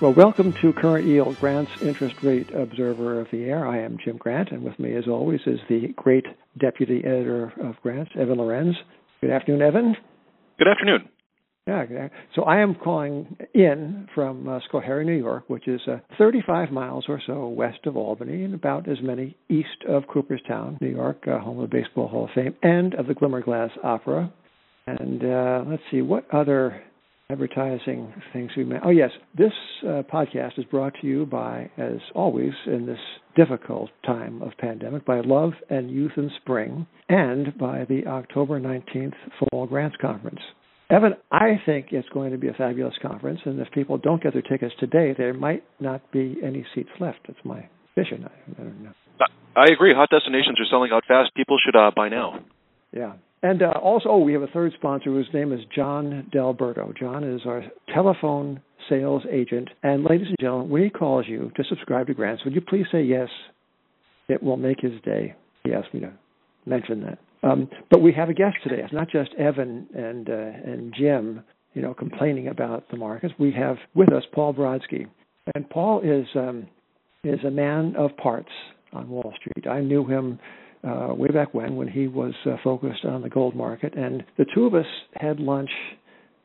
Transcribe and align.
Well, 0.00 0.12
welcome 0.12 0.52
to 0.60 0.72
Current 0.72 1.06
Yield, 1.06 1.38
Grant's 1.38 1.70
Interest 1.80 2.16
Rate 2.24 2.52
Observer 2.52 3.20
of 3.20 3.28
the 3.30 3.44
Air. 3.44 3.66
I 3.66 3.78
am 3.78 3.96
Jim 4.04 4.16
Grant, 4.16 4.50
and 4.50 4.64
with 4.64 4.76
me, 4.76 4.92
as 4.96 5.06
always, 5.06 5.40
is 5.46 5.60
the 5.68 5.94
great 5.94 6.26
Deputy 6.58 6.98
Editor 7.04 7.52
of 7.62 7.76
Grant, 7.80 8.08
Evan 8.18 8.38
Lorenz. 8.38 8.74
Good 9.20 9.30
afternoon, 9.30 9.62
Evan. 9.62 9.96
Good 10.58 10.66
afternoon. 10.66 11.08
Yeah, 11.68 12.08
so 12.34 12.42
I 12.42 12.58
am 12.58 12.74
calling 12.74 13.38
in 13.54 14.08
from 14.16 14.48
uh, 14.48 14.58
Schoharie, 14.70 15.06
New 15.06 15.16
York, 15.16 15.44
which 15.48 15.68
is 15.68 15.80
uh, 15.86 15.98
35 16.18 16.72
miles 16.72 17.04
or 17.08 17.22
so 17.24 17.46
west 17.46 17.86
of 17.86 17.96
Albany 17.96 18.42
and 18.42 18.52
about 18.52 18.88
as 18.88 18.98
many 19.00 19.36
east 19.48 19.84
of 19.88 20.02
Cooperstown, 20.12 20.76
New 20.80 20.90
York, 20.90 21.24
uh, 21.28 21.38
home 21.38 21.60
of 21.60 21.70
the 21.70 21.74
Baseball 21.74 22.08
Hall 22.08 22.24
of 22.24 22.30
Fame, 22.34 22.56
and 22.62 22.94
of 22.94 23.06
the 23.06 23.14
Glimmerglass 23.14 23.70
Opera. 23.82 24.30
And 24.88 25.24
uh, 25.24 25.64
let's 25.66 25.82
see, 25.90 26.02
what 26.02 26.26
other 26.34 26.82
advertising 27.30 28.12
things 28.32 28.50
we 28.56 28.64
may. 28.64 28.76
Oh, 28.84 28.90
yes, 28.90 29.10
this 29.36 29.52
uh, 29.82 30.02
podcast 30.12 30.58
is 30.58 30.64
brought 30.66 30.94
to 31.00 31.06
you 31.06 31.26
by, 31.26 31.70
as 31.78 31.98
always, 32.14 32.52
in 32.66 32.86
this 32.86 32.98
difficult 33.36 33.90
time 34.04 34.42
of 34.42 34.52
pandemic, 34.58 35.04
by 35.04 35.20
Love 35.20 35.52
and 35.70 35.90
Youth 35.90 36.12
in 36.16 36.30
Spring 36.40 36.86
and 37.08 37.56
by 37.58 37.84
the 37.88 38.06
October 38.06 38.60
19th 38.60 39.14
Fall 39.38 39.66
Grants 39.66 39.96
Conference. 40.00 40.40
Evan, 40.90 41.14
I 41.32 41.60
think 41.64 41.86
it's 41.90 42.08
going 42.10 42.32
to 42.32 42.38
be 42.38 42.48
a 42.48 42.52
fabulous 42.52 42.94
conference, 43.00 43.40
and 43.46 43.58
if 43.58 43.70
people 43.72 43.96
don't 43.96 44.22
get 44.22 44.34
their 44.34 44.42
tickets 44.42 44.74
today, 44.78 45.14
there 45.16 45.32
might 45.32 45.64
not 45.80 46.12
be 46.12 46.36
any 46.44 46.64
seats 46.74 46.90
left. 47.00 47.20
That's 47.26 47.38
my 47.42 47.66
vision. 47.94 48.26
I, 48.26 48.60
I 48.60 48.64
don't 48.64 48.84
know. 48.84 48.92
I 49.56 49.72
agree. 49.72 49.94
Hot 49.94 50.10
destinations 50.10 50.60
are 50.60 50.66
selling 50.68 50.90
out 50.92 51.04
fast. 51.06 51.34
People 51.34 51.56
should 51.64 51.76
uh, 51.76 51.90
buy 51.94 52.08
now. 52.08 52.40
Yeah. 52.92 53.14
And 53.44 53.62
uh, 53.62 53.72
also, 53.82 54.08
oh, 54.08 54.18
we 54.20 54.32
have 54.32 54.40
a 54.40 54.46
third 54.46 54.72
sponsor 54.72 55.10
whose 55.10 55.28
name 55.34 55.52
is 55.52 55.60
John 55.76 56.30
Delberto. 56.34 56.96
John 56.98 57.22
is 57.22 57.42
our 57.44 57.62
telephone 57.92 58.62
sales 58.88 59.22
agent. 59.30 59.68
And 59.82 60.02
ladies 60.02 60.28
and 60.28 60.36
gentlemen, 60.40 60.70
when 60.70 60.82
he 60.82 60.88
calls 60.88 61.26
you 61.28 61.52
to 61.54 61.64
subscribe 61.68 62.06
to 62.06 62.14
Grants, 62.14 62.42
would 62.46 62.54
you 62.54 62.62
please 62.62 62.86
say 62.90 63.02
yes? 63.02 63.28
It 64.30 64.42
will 64.42 64.56
make 64.56 64.80
his 64.80 64.98
day. 65.04 65.34
He 65.62 65.74
asked 65.74 65.92
me 65.92 66.00
to 66.00 66.12
mention 66.64 67.02
that. 67.02 67.18
Um, 67.46 67.68
but 67.90 68.00
we 68.00 68.14
have 68.14 68.30
a 68.30 68.32
guest 68.32 68.56
today. 68.62 68.80
It's 68.82 68.94
not 68.94 69.10
just 69.10 69.34
Evan 69.34 69.88
and 69.94 70.30
uh, 70.30 70.32
and 70.32 70.94
Jim, 70.98 71.44
you 71.74 71.82
know, 71.82 71.92
complaining 71.92 72.48
about 72.48 72.88
the 72.90 72.96
markets. 72.96 73.34
We 73.38 73.52
have 73.52 73.76
with 73.94 74.10
us 74.10 74.22
Paul 74.32 74.54
Brodsky, 74.54 75.06
and 75.54 75.68
Paul 75.68 76.00
is 76.00 76.26
um, 76.34 76.66
is 77.22 77.40
a 77.46 77.50
man 77.50 77.94
of 77.98 78.16
parts 78.16 78.48
on 78.94 79.10
Wall 79.10 79.34
Street. 79.38 79.66
I 79.66 79.80
knew 79.80 80.06
him 80.06 80.38
uh, 80.86 81.14
way 81.14 81.28
back 81.28 81.54
when, 81.54 81.76
when 81.76 81.88
he 81.88 82.08
was 82.08 82.34
uh, 82.46 82.56
focused 82.62 83.04
on 83.04 83.22
the 83.22 83.28
gold 83.28 83.54
market. 83.54 83.94
And 83.96 84.24
the 84.36 84.46
two 84.54 84.66
of 84.66 84.74
us 84.74 84.86
had 85.14 85.40
lunch 85.40 85.70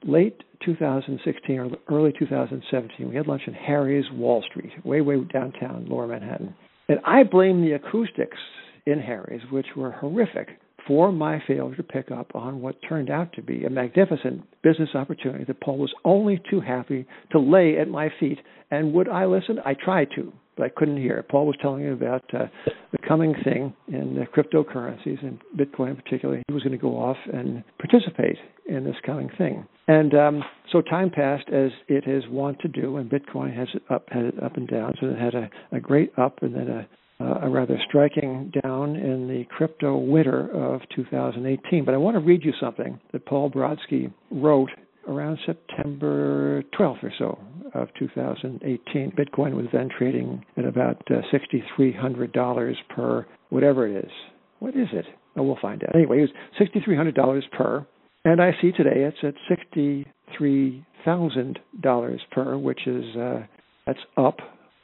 late 0.04 0.44
2016 0.66 1.60
or 1.60 1.70
early 1.90 2.14
2017. 2.18 3.10
We 3.10 3.16
had 3.16 3.28
lunch 3.28 3.44
in 3.48 3.54
Harry's 3.54 4.06
Wall 4.14 4.44
Street, 4.50 4.72
way, 4.86 5.02
way 5.02 5.18
downtown, 5.32 5.88
lower 5.90 6.08
Manhattan. 6.08 6.56
And 6.88 7.00
I 7.06 7.24
blame 7.24 7.62
the 7.62 7.74
acoustics 7.74 8.38
in 8.86 9.00
Harry's, 9.00 9.42
which 9.52 9.68
were 9.76 9.92
horrific, 9.92 10.50
for 10.88 11.12
my 11.12 11.42
failure 11.48 11.76
to 11.76 11.84
pick 11.84 12.10
up 12.10 12.32
on 12.34 12.62
what 12.62 12.76
turned 12.88 13.10
out 13.10 13.32
to 13.34 13.44
be 13.44 13.64
a 13.64 13.70
magnificent 13.70 14.44
business 14.64 14.90
opportunity 14.96 15.44
that 15.44 15.62
Paul 15.62 15.78
was 15.78 15.94
only 16.04 16.42
too 16.50 16.62
happy 16.62 17.06
to 17.32 17.40
lay 17.40 17.78
at 17.78 17.88
my 17.88 18.10
feet. 18.20 18.40
And 18.72 18.94
would 18.94 19.08
I 19.08 19.26
listen? 19.26 19.60
I 19.66 19.76
tried 19.76 20.08
to 20.16 20.34
but 20.60 20.66
I 20.66 20.70
couldn't 20.76 20.98
hear. 20.98 21.24
Paul 21.30 21.48
was 21.48 21.56
telling 21.62 21.86
me 21.86 21.92
about 21.92 22.24
uh, 22.34 22.46
the 22.92 22.98
coming 23.08 23.34
thing 23.44 23.74
in 23.88 24.16
the 24.16 24.26
cryptocurrencies 24.26 25.24
and 25.24 25.40
Bitcoin 25.58 25.92
in 25.92 25.96
particular. 25.96 26.42
He 26.48 26.54
was 26.54 26.64
going 26.64 26.74
to 26.74 26.78
go 26.78 26.98
off 26.98 27.18
and 27.32 27.64
participate 27.80 28.38
in 28.68 28.84
this 28.84 28.98
coming 29.06 29.30
thing. 29.38 29.66
And 29.88 30.14
um, 30.14 30.44
so 30.72 30.82
time 30.82 31.10
passed 31.10 31.48
as 31.50 31.72
it 31.88 32.08
is 32.08 32.24
wont 32.30 32.60
to 32.60 32.68
do, 32.68 32.98
and 32.98 33.10
Bitcoin 33.10 33.56
has 33.56 33.70
up 33.90 34.06
had 34.10 34.38
up 34.44 34.58
and 34.58 34.68
down. 34.68 34.94
So 35.00 35.08
it 35.08 35.18
had 35.18 35.34
a, 35.34 35.50
a 35.72 35.80
great 35.80 36.12
up 36.20 36.44
and 36.44 36.54
then 36.54 36.68
a 36.68 36.88
a 37.22 37.50
rather 37.50 37.78
striking 37.86 38.50
down 38.64 38.96
in 38.96 39.28
the 39.28 39.44
crypto 39.50 39.98
winter 39.98 40.50
of 40.52 40.80
2018. 40.96 41.84
But 41.84 41.94
I 41.94 41.98
want 41.98 42.16
to 42.16 42.22
read 42.22 42.46
you 42.46 42.54
something 42.62 42.98
that 43.12 43.26
Paul 43.26 43.52
Brodsky 43.52 44.14
wrote 44.32 44.70
around 45.06 45.38
September 45.46 46.64
12th 46.80 47.04
or 47.04 47.14
so 47.18 47.40
of 47.74 47.88
2018. 47.98 49.12
Bitcoin 49.12 49.56
was 49.56 49.66
then 49.72 49.88
trading 49.96 50.44
at 50.58 50.66
about 50.66 51.02
uh, 51.10 51.22
$6,300 51.34 52.76
per 52.90 53.26
whatever 53.50 53.88
it 53.88 54.04
is. 54.06 54.12
What 54.60 54.76
is 54.76 54.90
it? 54.94 55.06
Oh, 55.36 55.44
we'll 55.44 55.60
find 55.62 55.84
out. 55.84 55.96
Anyway, 55.96 56.20
it 56.20 56.22
was 56.22 56.32
$6,300 56.60 57.52
per, 57.52 57.86
and 58.26 58.42
I 58.42 58.52
see 58.62 58.72
today 58.72 59.04
it's 59.04 59.24
at 59.24 59.36
$63,000 59.76 62.20
per, 62.32 62.58
which 62.58 62.88
is 62.88 63.16
uh, 63.16 63.46
that's 63.86 64.00
up 64.18 64.40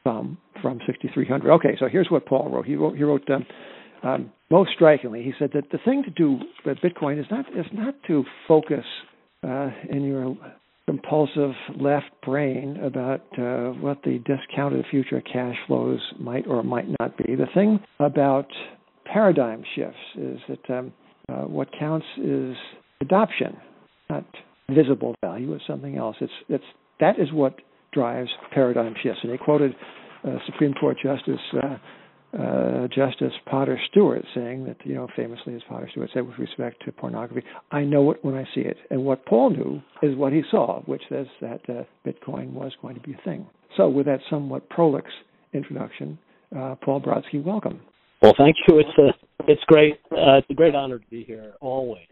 some 0.05 0.37
from 0.61 0.79
6,300. 0.85 1.51
Okay, 1.53 1.75
so 1.79 1.87
here's 1.87 2.09
what 2.09 2.25
Paul 2.25 2.49
wrote. 2.51 2.65
He 2.65 2.75
wrote. 2.75 2.95
He 2.95 3.03
wrote. 3.03 3.29
Um, 3.29 3.45
um, 4.03 4.31
most 4.51 4.71
strikingly, 4.75 5.23
he 5.23 5.33
said 5.39 5.51
that 5.55 5.71
the 5.71 5.79
thing 5.83 6.03
to 6.03 6.11
do 6.11 6.37
with 6.65 6.77
Bitcoin 6.77 7.19
is 7.19 7.25
not 7.31 7.45
is 7.57 7.65
not 7.73 7.95
to 8.07 8.23
focus 8.47 8.85
uh, 9.43 9.71
in 9.89 10.03
your 10.03 10.37
compulsive 10.87 11.51
left 11.79 12.09
brain 12.23 12.77
about 12.83 13.21
uh, 13.37 13.71
what 13.79 14.01
the 14.03 14.19
discounted 14.25 14.85
future 14.91 15.21
cash 15.21 15.55
flows 15.67 15.99
might 16.19 16.45
or 16.47 16.63
might 16.63 16.87
not 16.99 17.17
be. 17.17 17.35
The 17.35 17.47
thing 17.53 17.79
about 17.99 18.47
paradigm 19.05 19.63
shifts 19.75 19.97
is 20.15 20.39
that 20.47 20.77
um, 20.77 20.93
uh, 21.29 21.41
what 21.43 21.69
counts 21.77 22.05
is 22.17 22.55
adoption, 23.01 23.57
not 24.09 24.25
visible 24.69 25.15
value. 25.23 25.53
It's 25.53 25.65
something 25.67 25.97
else. 25.97 26.17
It's 26.21 26.33
it's 26.49 26.63
that 26.99 27.19
is 27.19 27.31
what 27.31 27.55
drives 27.93 28.29
paradigm 28.51 28.93
shifts. 29.01 29.19
And 29.23 29.31
he 29.31 29.37
quoted 29.37 29.75
uh, 30.23 30.37
Supreme 30.45 30.73
Court 30.73 30.97
Justice 31.01 31.39
uh, 32.37 32.75
uh, 32.85 32.87
Justice 32.87 33.33
Potter 33.45 33.79
Stewart 33.89 34.23
saying 34.33 34.65
that, 34.65 34.77
you 34.83 34.93
know, 34.93 35.07
famously 35.15 35.55
as 35.55 35.61
Potter 35.67 35.87
Stewart 35.91 36.09
said 36.13 36.27
with 36.27 36.37
respect 36.37 36.83
to 36.85 36.91
pornography, 36.91 37.43
I 37.71 37.81
know 37.81 38.11
it 38.11 38.23
when 38.23 38.35
I 38.35 38.43
see 38.53 38.61
it. 38.61 38.77
And 38.89 39.03
what 39.03 39.25
Paul 39.25 39.51
knew 39.51 39.81
is 40.01 40.15
what 40.15 40.33
he 40.33 40.43
saw, 40.51 40.81
which 40.81 41.01
says 41.09 41.27
that 41.41 41.61
uh, 41.69 41.83
Bitcoin 42.05 42.51
was 42.51 42.71
going 42.81 42.95
to 42.95 43.01
be 43.01 43.13
a 43.13 43.21
thing. 43.23 43.47
So, 43.77 43.89
with 43.89 44.05
that 44.05 44.19
somewhat 44.29 44.69
prolix 44.69 45.07
introduction, 45.53 46.17
uh, 46.55 46.75
Paul 46.75 47.01
Brodsky, 47.01 47.43
welcome. 47.43 47.81
Well, 48.21 48.33
thank 48.37 48.55
you. 48.67 48.79
It's 48.79 48.97
a 48.97 49.51
it's 49.51 49.63
great. 49.67 49.95
Uh, 50.11 50.37
it's 50.37 50.49
a 50.49 50.53
great 50.53 50.75
honor 50.75 50.99
to 50.99 51.07
be 51.07 51.23
here 51.23 51.53
always 51.59 52.07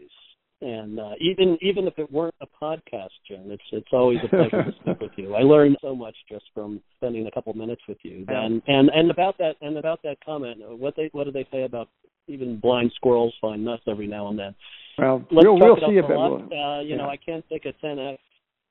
and 0.60 0.98
uh, 0.98 1.12
even 1.20 1.58
even 1.60 1.86
if 1.86 1.98
it 1.98 2.10
weren't 2.10 2.34
a 2.40 2.46
podcast, 2.46 3.10
Jim, 3.28 3.50
it's 3.50 3.62
it's 3.72 3.88
always 3.92 4.18
a 4.24 4.28
pleasure 4.28 4.64
to 4.64 4.72
speak 4.80 5.00
with 5.00 5.10
you. 5.16 5.34
I 5.34 5.42
learned 5.42 5.76
so 5.82 5.94
much 5.94 6.16
just 6.30 6.44
from 6.54 6.80
spending 6.96 7.26
a 7.26 7.30
couple 7.30 7.52
minutes 7.54 7.82
with 7.88 7.98
you. 8.02 8.24
And 8.28 8.62
and 8.66 8.88
and 8.90 9.10
about 9.10 9.36
that 9.38 9.56
and 9.60 9.76
about 9.76 10.00
that 10.04 10.16
comment, 10.24 10.58
what 10.60 10.94
they 10.96 11.10
what 11.12 11.24
do 11.24 11.32
they 11.32 11.46
say 11.52 11.64
about 11.64 11.88
even 12.28 12.58
blind 12.58 12.92
squirrels 12.94 13.34
find 13.40 13.64
nuts 13.64 13.82
every 13.86 14.06
now 14.06 14.28
and 14.28 14.38
then? 14.38 14.54
Well, 14.96 15.24
Let's 15.30 15.44
we'll, 15.46 15.58
we'll 15.58 15.76
see 15.88 15.98
about 15.98 16.16
lot. 16.16 16.40
Uh, 16.42 16.80
you 16.80 16.90
yeah. 16.90 16.96
know, 16.96 17.08
I 17.08 17.16
can't 17.16 17.44
take 17.48 17.66
a 17.66 17.72
10x 17.84 18.18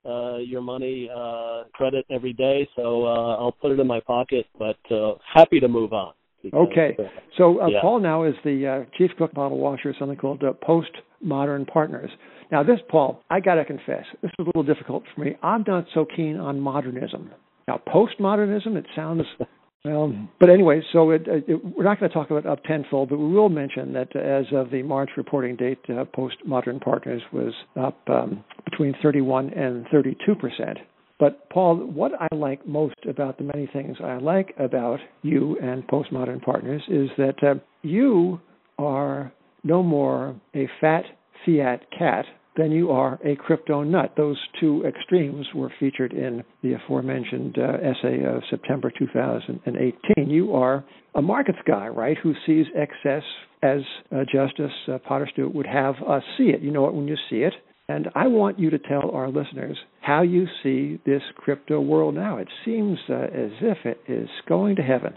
uh, 0.06 0.38
your 0.38 0.62
money 0.62 1.10
uh, 1.16 1.64
credit 1.74 2.06
every 2.10 2.34
day, 2.34 2.68
so 2.76 3.06
uh, 3.06 3.38
I'll 3.38 3.52
put 3.52 3.72
it 3.72 3.80
in 3.80 3.88
my 3.88 4.00
pocket. 4.02 4.46
But 4.58 4.80
uh, 4.92 5.16
happy 5.34 5.60
to 5.60 5.68
move 5.68 5.94
on. 5.94 6.14
Because, 6.44 6.68
okay, 6.72 6.98
so 7.38 7.62
uh, 7.62 7.68
yeah. 7.68 7.82
Paul 7.82 8.02
now 8.02 8.24
is 8.24 8.36
the 8.44 8.68
uh, 8.68 8.98
chief 8.98 9.12
cook 9.18 9.34
bottle 9.34 9.60
washer 9.60 9.90
of 9.90 9.96
something 9.98 10.18
called 10.18 10.44
uh, 10.44 10.52
Post 10.62 10.92
Modern 11.22 11.66
Partners. 11.66 12.12
Now, 12.52 12.64
this, 12.64 12.80
Paul, 12.90 13.24
I 13.30 13.40
got 13.40 13.56
to 13.56 13.66
confess, 13.66 14.06
this 14.22 14.30
is 14.38 14.40
a 14.40 14.44
little 14.44 14.64
difficult 14.64 15.04
for 15.16 15.22
me. 15.22 15.36
I'm 15.42 15.64
not 15.66 15.86
so 15.94 16.06
keen 16.06 16.38
on 16.38 16.60
modernism. 16.60 17.32
Now, 17.68 17.82
postmodernism, 17.88 18.76
it 18.76 18.86
sounds 18.96 19.24
well, 19.86 20.14
but 20.40 20.50
anyway, 20.50 20.82
so 20.92 21.12
it, 21.12 21.24
it, 21.26 21.64
we're 21.64 21.84
not 21.84 22.00
going 22.00 22.10
to 22.12 22.14
talk 22.14 22.30
about 22.30 22.46
up 22.46 22.64
tenfold, 22.66 23.10
but 23.10 23.18
we 23.18 23.34
will 23.34 23.50
mention 23.50 23.94
that 23.94 24.16
as 24.16 24.46
of 24.54 24.70
the 24.70 24.84
March 24.84 25.12
reporting 25.18 25.56
date, 25.56 25.80
uh, 25.90 26.04
Postmodern 26.16 26.82
Partners 26.82 27.22
was 27.32 27.54
up 27.80 27.98
um, 28.08 28.44
between 28.70 28.94
31 29.02 29.50
and 29.54 29.86
32 29.92 30.36
percent. 30.36 30.78
But 31.24 31.50
Paul, 31.52 31.78
what 31.78 32.12
I 32.20 32.28
like 32.36 32.68
most 32.68 32.98
about 33.10 33.38
the 33.38 33.46
many 33.46 33.66
things 33.72 33.96
I 34.04 34.18
like 34.18 34.54
about 34.60 35.00
you 35.22 35.58
and 35.62 35.88
Postmodern 35.88 36.42
Partners 36.42 36.82
is 36.90 37.08
that 37.18 37.42
uh, 37.42 37.54
you 37.82 38.42
are 38.78 39.32
no 39.64 39.82
more 39.82 40.36
a 40.54 40.68
fat 40.82 41.06
fiat 41.46 41.80
cat 41.98 42.26
than 42.58 42.72
you 42.74 42.92
are 42.92 43.22
a 43.24 43.38
crypto 43.38 43.84
nut. 43.84 44.16
Those 44.18 44.38
two 44.60 44.84
extremes 44.86 45.48
were 45.56 45.72
featured 45.80 46.12
in 46.12 46.44
the 46.62 46.74
aforementioned 46.74 47.58
uh, 47.58 47.78
essay 47.78 48.26
of 48.26 48.44
September 48.50 48.92
2018. 48.92 50.30
You 50.30 50.54
are 50.54 50.84
a 51.16 51.22
markets 51.22 51.60
guy, 51.66 51.88
right, 51.88 52.18
who 52.22 52.34
sees 52.46 52.66
excess 52.76 53.24
as 53.62 53.80
uh, 54.12 54.26
Justice 54.30 54.74
uh, 54.92 54.98
Potter 55.08 55.30
Stewart 55.32 55.56
would 55.56 55.68
have 55.68 55.96
us 56.06 56.24
see 56.38 56.50
it. 56.50 56.62
You 56.62 56.72
know 56.72 56.86
it 56.88 56.94
when 56.94 57.08
you 57.08 57.16
see 57.30 57.38
it. 57.38 57.54
And 57.90 58.08
I 58.16 58.28
want 58.28 58.60
you 58.60 58.70
to 58.70 58.80
tell 58.80 59.12
our 59.12 59.30
listeners 59.30 59.78
how 60.02 60.22
you 60.22 60.48
see 60.64 61.02
this 61.06 61.22
crypto 61.36 61.82
world 61.82 62.16
now. 62.16 62.38
It 62.38 62.48
seems 62.64 62.98
uh, 63.10 63.14
as 63.14 63.52
if 63.62 63.86
it 63.86 64.00
is 64.08 64.30
going 64.48 64.78
to 64.78 64.82
heaven. 64.82 65.14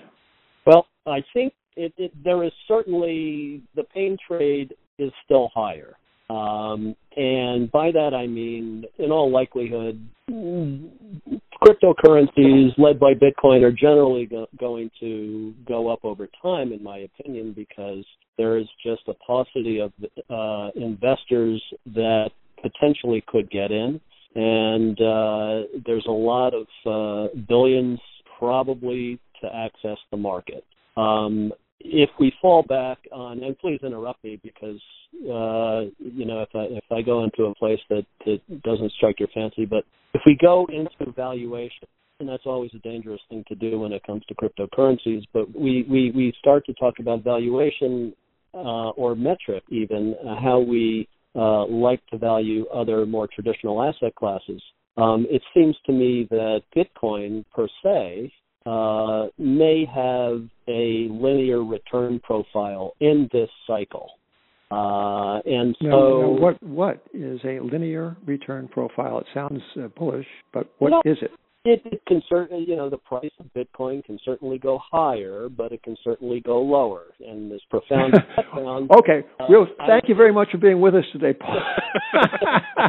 Well, 0.67 0.89
I 1.07 1.23
think 1.33 1.53
it, 1.77 1.95
it, 1.97 2.13
there 2.25 2.43
is 2.43 2.51
certainly 2.67 3.63
the 3.77 3.85
pain 3.85 4.17
trade 4.27 4.75
is 4.99 5.13
still 5.25 5.49
higher. 5.55 5.95
Um, 6.29 6.97
and 7.17 7.71
by 7.71 7.93
that 7.93 8.13
I 8.13 8.27
mean, 8.27 8.85
in 8.99 9.13
all 9.13 9.31
likelihood, 9.31 10.05
cryptocurrencies 10.29 12.77
led 12.79 12.99
by 12.99 13.15
Bitcoin 13.15 13.63
are 13.63 13.71
generally 13.71 14.27
go- 14.27 14.49
going 14.59 14.91
to 14.99 15.55
go 15.69 15.89
up 15.89 16.05
over 16.05 16.29
time, 16.43 16.73
in 16.73 16.83
my 16.83 16.99
opinion, 16.99 17.53
because 17.55 18.05
there 18.39 18.59
is 18.59 18.67
just 18.85 19.03
a 19.07 19.15
paucity 19.15 19.79
of 19.79 19.93
uh, 20.29 20.71
investors 20.75 21.63
that 21.95 22.31
potentially 22.62 23.25
could 23.26 23.50
get 23.50 23.70
in, 23.70 24.00
and 24.35 25.00
uh, 25.00 25.69
there's 25.85 26.06
a 26.06 26.12
lot 26.12 26.53
of 26.55 26.67
uh, 26.85 27.35
billions 27.49 27.99
probably 28.38 29.19
to 29.41 29.49
access 29.55 29.99
the 30.11 30.17
market. 30.17 30.64
Um, 30.97 31.53
if 31.81 32.11
we 32.19 32.32
fall 32.41 32.62
back 32.62 32.99
on, 33.12 33.43
and 33.43 33.58
please 33.58 33.81
interrupt 33.82 34.25
me 34.25 34.41
because 34.43 34.81
uh, 35.25 35.91
you 35.99 36.25
know 36.25 36.43
if 36.43 36.49
I 36.55 36.64
if 36.70 36.85
I 36.91 37.03
go 37.03 37.25
into 37.25 37.44
a 37.44 37.55
place 37.55 37.81
that 37.91 38.05
that 38.25 38.62
doesn't 38.62 38.93
strike 38.93 39.20
your 39.20 39.29
fancy, 39.35 39.67
but 39.67 39.85
if 40.14 40.23
we 40.26 40.37
go 40.41 40.67
into 40.73 41.12
valuation, 41.12 41.87
and 42.20 42.29
that's 42.29 42.47
always 42.47 42.70
a 42.75 42.79
dangerous 42.79 43.20
thing 43.29 43.44
to 43.49 43.55
do 43.55 43.79
when 43.79 43.93
it 43.93 44.03
comes 44.05 44.23
to 44.26 44.35
cryptocurrencies, 44.35 45.23
but 45.32 45.55
we 45.55 45.87
we 45.88 46.11
we 46.12 46.32
start 46.38 46.64
to 46.67 46.75
talk 46.75 46.94
about 46.99 47.23
valuation 47.23 48.14
uh, 48.55 48.91
or 48.91 49.14
metric 49.14 49.62
even 49.69 50.14
uh, 50.26 50.35
how 50.41 50.58
we 50.58 51.06
uh, 51.37 51.67
like 51.67 52.05
to 52.06 52.19
value 52.19 52.67
other 52.69 53.06
more 53.06 53.29
traditional 53.33 53.83
asset 53.83 54.15
classes. 54.15 54.62
Um, 54.97 55.27
it 55.29 55.43
seems 55.55 55.77
to 55.87 55.93
me 55.93 56.27
that 56.31 56.62
Bitcoin 56.75 57.44
per 57.55 57.69
se 57.83 58.33
uh, 58.65 59.27
may 59.38 59.85
have 59.85 60.43
a 60.69 61.09
linear 61.11 61.62
return 61.62 62.19
profile 62.21 62.94
in 63.00 63.29
this 63.33 63.50
cycle. 63.67 64.11
Uh, 64.71 65.38
and 65.47 65.77
so, 65.81 65.87
now, 65.87 66.21
now 66.21 66.29
what 66.29 66.62
what 66.62 67.03
is 67.15 67.39
a 67.44 67.61
linear 67.61 68.17
return 68.27 68.67
profile? 68.67 69.19
It 69.19 69.27
sounds 69.32 69.62
uh, 69.81 69.87
bullish, 69.97 70.27
but 70.53 70.69
what 70.79 70.91
well, 70.91 71.03
is 71.05 71.19
it? 71.23 71.31
It, 71.67 71.83
it 71.85 72.03
can 72.07 72.23
certainly, 72.29 72.65
you 72.67 72.77
know, 72.77 72.89
the 72.89 72.97
price 72.97 73.33
of 73.41 73.47
Bitcoin 73.53 74.05
can 74.05 74.21
certainly 74.25 74.57
go 74.57 74.79
higher, 74.91 75.49
but 75.49 75.73
it 75.73 75.83
can 75.83 75.97
certainly 76.05 76.41
go 76.41 76.63
lower. 76.63 77.07
And 77.19 77.51
this 77.51 77.61
profound 77.69 78.13
background. 78.37 78.91
okay, 78.97 79.27
uh, 79.41 79.47
Will, 79.49 79.67
thank 79.79 80.05
I, 80.05 80.09
you 80.09 80.15
very 80.15 80.33
much 80.33 80.51
for 80.53 80.59
being 80.59 80.81
with 80.81 80.95
us 80.95 81.05
today, 81.13 81.33
Paul. 81.33 81.61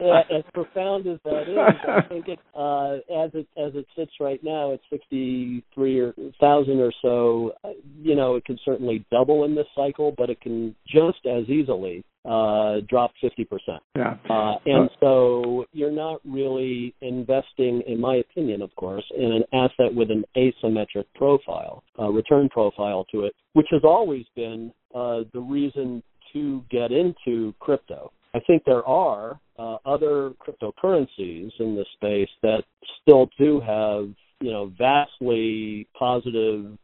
as 0.00 0.44
profound 0.52 1.06
as 1.06 1.18
that 1.24 1.42
is, 1.48 1.58
I 1.88 2.02
think 2.08 2.28
it, 2.28 2.38
uh, 2.54 2.96
as 3.24 3.30
it 3.34 3.48
as 3.56 3.72
it 3.74 3.86
sits 3.96 4.12
right 4.20 4.42
now 4.44 4.74
at 4.74 4.80
sixty 4.90 5.64
three 5.74 6.12
thousand 6.38 6.80
or 6.80 6.92
so, 7.02 7.52
you 8.00 8.14
know, 8.14 8.36
it 8.36 8.44
can 8.44 8.58
certainly 8.64 9.04
double 9.10 9.44
in 9.44 9.54
this 9.54 9.66
cycle, 9.74 10.14
but 10.16 10.30
it 10.30 10.40
can 10.40 10.76
just 10.86 11.26
as 11.26 11.48
easily 11.48 12.04
uh, 12.28 12.80
drop 12.88 13.10
fifty 13.20 13.44
percent. 13.44 13.82
Yeah. 13.96 14.16
Uh, 14.28 14.56
and 14.66 14.90
so 15.00 15.64
you're 15.72 15.90
not 15.90 16.20
really 16.24 16.94
investing, 17.00 17.82
in 17.86 18.00
my 18.00 18.16
opinion, 18.16 18.62
of 18.62 18.74
course, 18.76 19.04
in 19.16 19.32
an 19.32 19.44
asset 19.52 19.94
with 19.94 20.10
an 20.10 20.24
asymmetric 20.36 21.06
profile, 21.14 21.82
uh, 21.98 22.08
return 22.08 22.48
profile 22.48 23.06
to 23.12 23.24
it, 23.24 23.32
which 23.54 23.68
has 23.70 23.82
always 23.84 24.26
been 24.36 24.72
uh, 24.94 25.20
the 25.32 25.40
reason 25.40 26.02
to 26.32 26.62
get 26.70 26.92
into 26.92 27.54
crypto. 27.58 28.12
I 28.34 28.40
think 28.40 28.62
there 28.66 28.86
are 28.86 29.40
uh, 29.58 29.76
other 29.86 30.32
cryptocurrencies 30.42 31.50
in 31.58 31.74
the 31.74 31.86
space 31.94 32.28
that 32.42 32.62
still 33.00 33.30
do 33.38 33.60
have 33.60 34.10
you 34.40 34.50
know 34.50 34.72
vastly 34.78 35.86
positively 35.98 36.78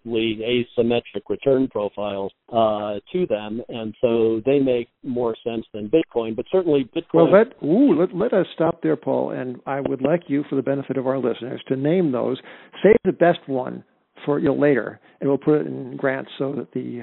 asymmetric 0.79 1.23
return 1.29 1.69
profiles 1.69 2.33
uh, 2.53 2.99
to 3.13 3.27
them, 3.27 3.63
and 3.69 3.95
so 4.01 4.41
they 4.45 4.59
make 4.59 4.89
more 5.03 5.37
sense 5.45 5.65
than 5.73 5.91
Bitcoin. 5.91 6.35
But 6.35 6.47
certainly, 6.51 6.89
Bitcoin. 6.95 7.15
Well, 7.15 7.33
let 7.33 7.63
ooh, 7.63 7.99
let, 7.99 8.15
let 8.15 8.33
us 8.33 8.47
stop 8.55 8.83
there, 8.83 8.97
Paul. 8.97 9.31
And 9.31 9.61
I 9.67 9.81
would 9.81 10.03
like 10.03 10.25
you, 10.29 10.45
for 10.49 10.57
the 10.57 10.63
benefit 10.63 10.97
of 10.97 11.07
our 11.07 11.19
listeners, 11.19 11.63
to 11.69 11.77
name 11.77 12.13
those. 12.13 12.39
Save 12.83 12.97
the 13.05 13.13
best 13.13 13.41
one 13.47 13.85
for 14.25 14.39
you 14.39 14.47
know, 14.47 14.55
later, 14.55 15.01
and 15.21 15.29
we'll 15.29 15.39
put 15.39 15.61
it 15.61 15.67
in 15.67 15.97
grants 15.97 16.31
so 16.39 16.53
that 16.57 16.73
the 16.73 17.03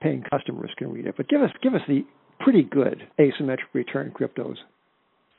paying 0.00 0.22
customers 0.30 0.70
can 0.76 0.92
read 0.92 1.06
it. 1.06 1.14
But 1.16 1.28
give 1.28 1.40
us 1.40 1.50
give 1.62 1.74
us 1.74 1.82
the 1.88 2.04
pretty 2.40 2.62
good 2.62 3.02
asymmetric 3.18 3.72
return 3.72 4.12
cryptos. 4.18 4.56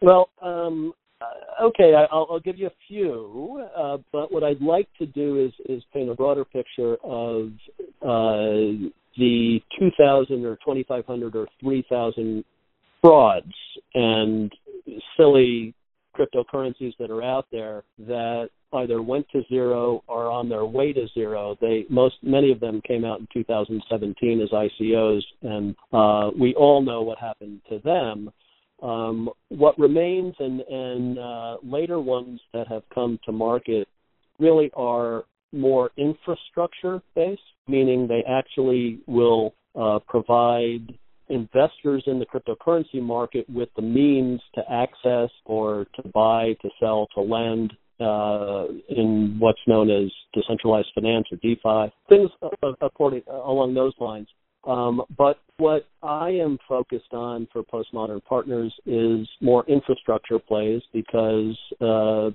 Well, 0.01 0.30
um, 0.42 0.94
uh, 1.22 1.66
okay, 1.66 1.94
I'll, 2.12 2.28
I'll, 2.30 2.40
give 2.40 2.58
you 2.58 2.68
a 2.68 2.74
few, 2.88 3.66
uh, 3.75 3.98
but 4.12 4.31
what 4.31 4.44
I'd 4.44 4.62
like 4.62 4.88
to 5.00 5.06
do 5.06 5.44
is 5.44 5.52
is 5.68 5.84
paint 5.94 6.10
a 6.10 6.16
broader 6.16 6.46
picture 6.46 6.98
of 7.04 7.52
uh, 8.02 8.88
the 9.18 9.60
2,000 9.80 10.46
or 10.46 10.56
2,500 10.58 11.36
or 11.36 11.48
3,000 11.60 12.44
frauds 13.02 13.54
and 13.96 14.52
silly 15.16 15.74
cryptocurrencies 16.16 16.94
that 17.00 17.10
are 17.12 17.24
out 17.24 17.46
there 17.52 17.84
that 18.00 18.50
either 18.74 19.02
went 19.02 19.25
to 19.31 19.44
zero 19.50 20.04
or 20.08 20.30
on 20.30 20.50
their 20.50 20.66
way 20.66 20.92
to 20.94 21.08
zero. 21.13 21.58
They 21.62 21.86
most 21.90 22.16
many 22.22 22.52
of 22.52 22.60
them 22.60 22.81
came 22.88 23.06
out 23.06 23.20
in 23.20 23.28
2017 23.34 24.42
as 24.42 24.50
ICOs, 24.50 25.22
and 25.42 25.75
uh, 25.94 26.31
we 26.38 26.54
all 26.56 26.81
know 26.81 27.02
what 27.02 27.18
happened 27.18 27.62
to 27.70 27.80
them. 27.80 28.31
Um, 28.81 29.29
what 29.50 29.77
remains 29.79 30.35
and, 30.39 30.62
and 30.62 31.18
uh, 31.18 31.57
later 31.63 32.00
ones 32.00 32.39
that 32.53 32.68
have 32.68 32.83
come 32.94 33.19
to 33.25 33.31
market 33.31 33.88
really 34.39 34.69
are 34.75 35.24
more 35.51 35.91
infrastructure 35.97 37.01
based, 37.15 37.41
meaning 37.68 38.07
they 38.07 38.24
actually 38.27 39.00
will 39.07 39.56
uh, 39.75 40.00
provide 40.07 40.94
investors 41.29 42.03
in 42.07 42.19
the 42.19 42.25
cryptocurrency 42.25 43.01
market 43.01 43.50
with 43.50 43.69
the 43.75 43.81
means 43.81 44.41
to 44.56 44.62
access 44.71 45.29
or 45.45 45.85
to 45.95 46.07
buy, 46.09 46.56
to 46.62 46.69
sell, 46.79 47.07
to 47.15 47.21
lend 47.21 47.74
uh, 48.00 48.65
in 48.89 49.38
what's 49.39 49.59
known 49.68 49.89
as 49.89 50.12
decentralized 50.33 50.88
finance 50.94 51.25
or 51.31 51.38
DeFi, 51.38 51.94
things 52.09 52.29
according 52.81 53.24
along 53.27 53.74
those 53.74 53.94
lines. 54.00 54.27
Um, 54.68 55.02
but 55.18 55.40
what 55.58 55.88
I 56.04 56.30
am 56.30 56.58
focused 56.68 57.14
on 57.14 57.48
for 57.52 57.64
postmodern 57.64 58.24
partners 58.25 58.74
is 58.86 59.28
more 59.42 59.66
infrastructure 59.68 60.40
plays 60.40 60.81
because 60.94 61.58
uh, 61.81 62.30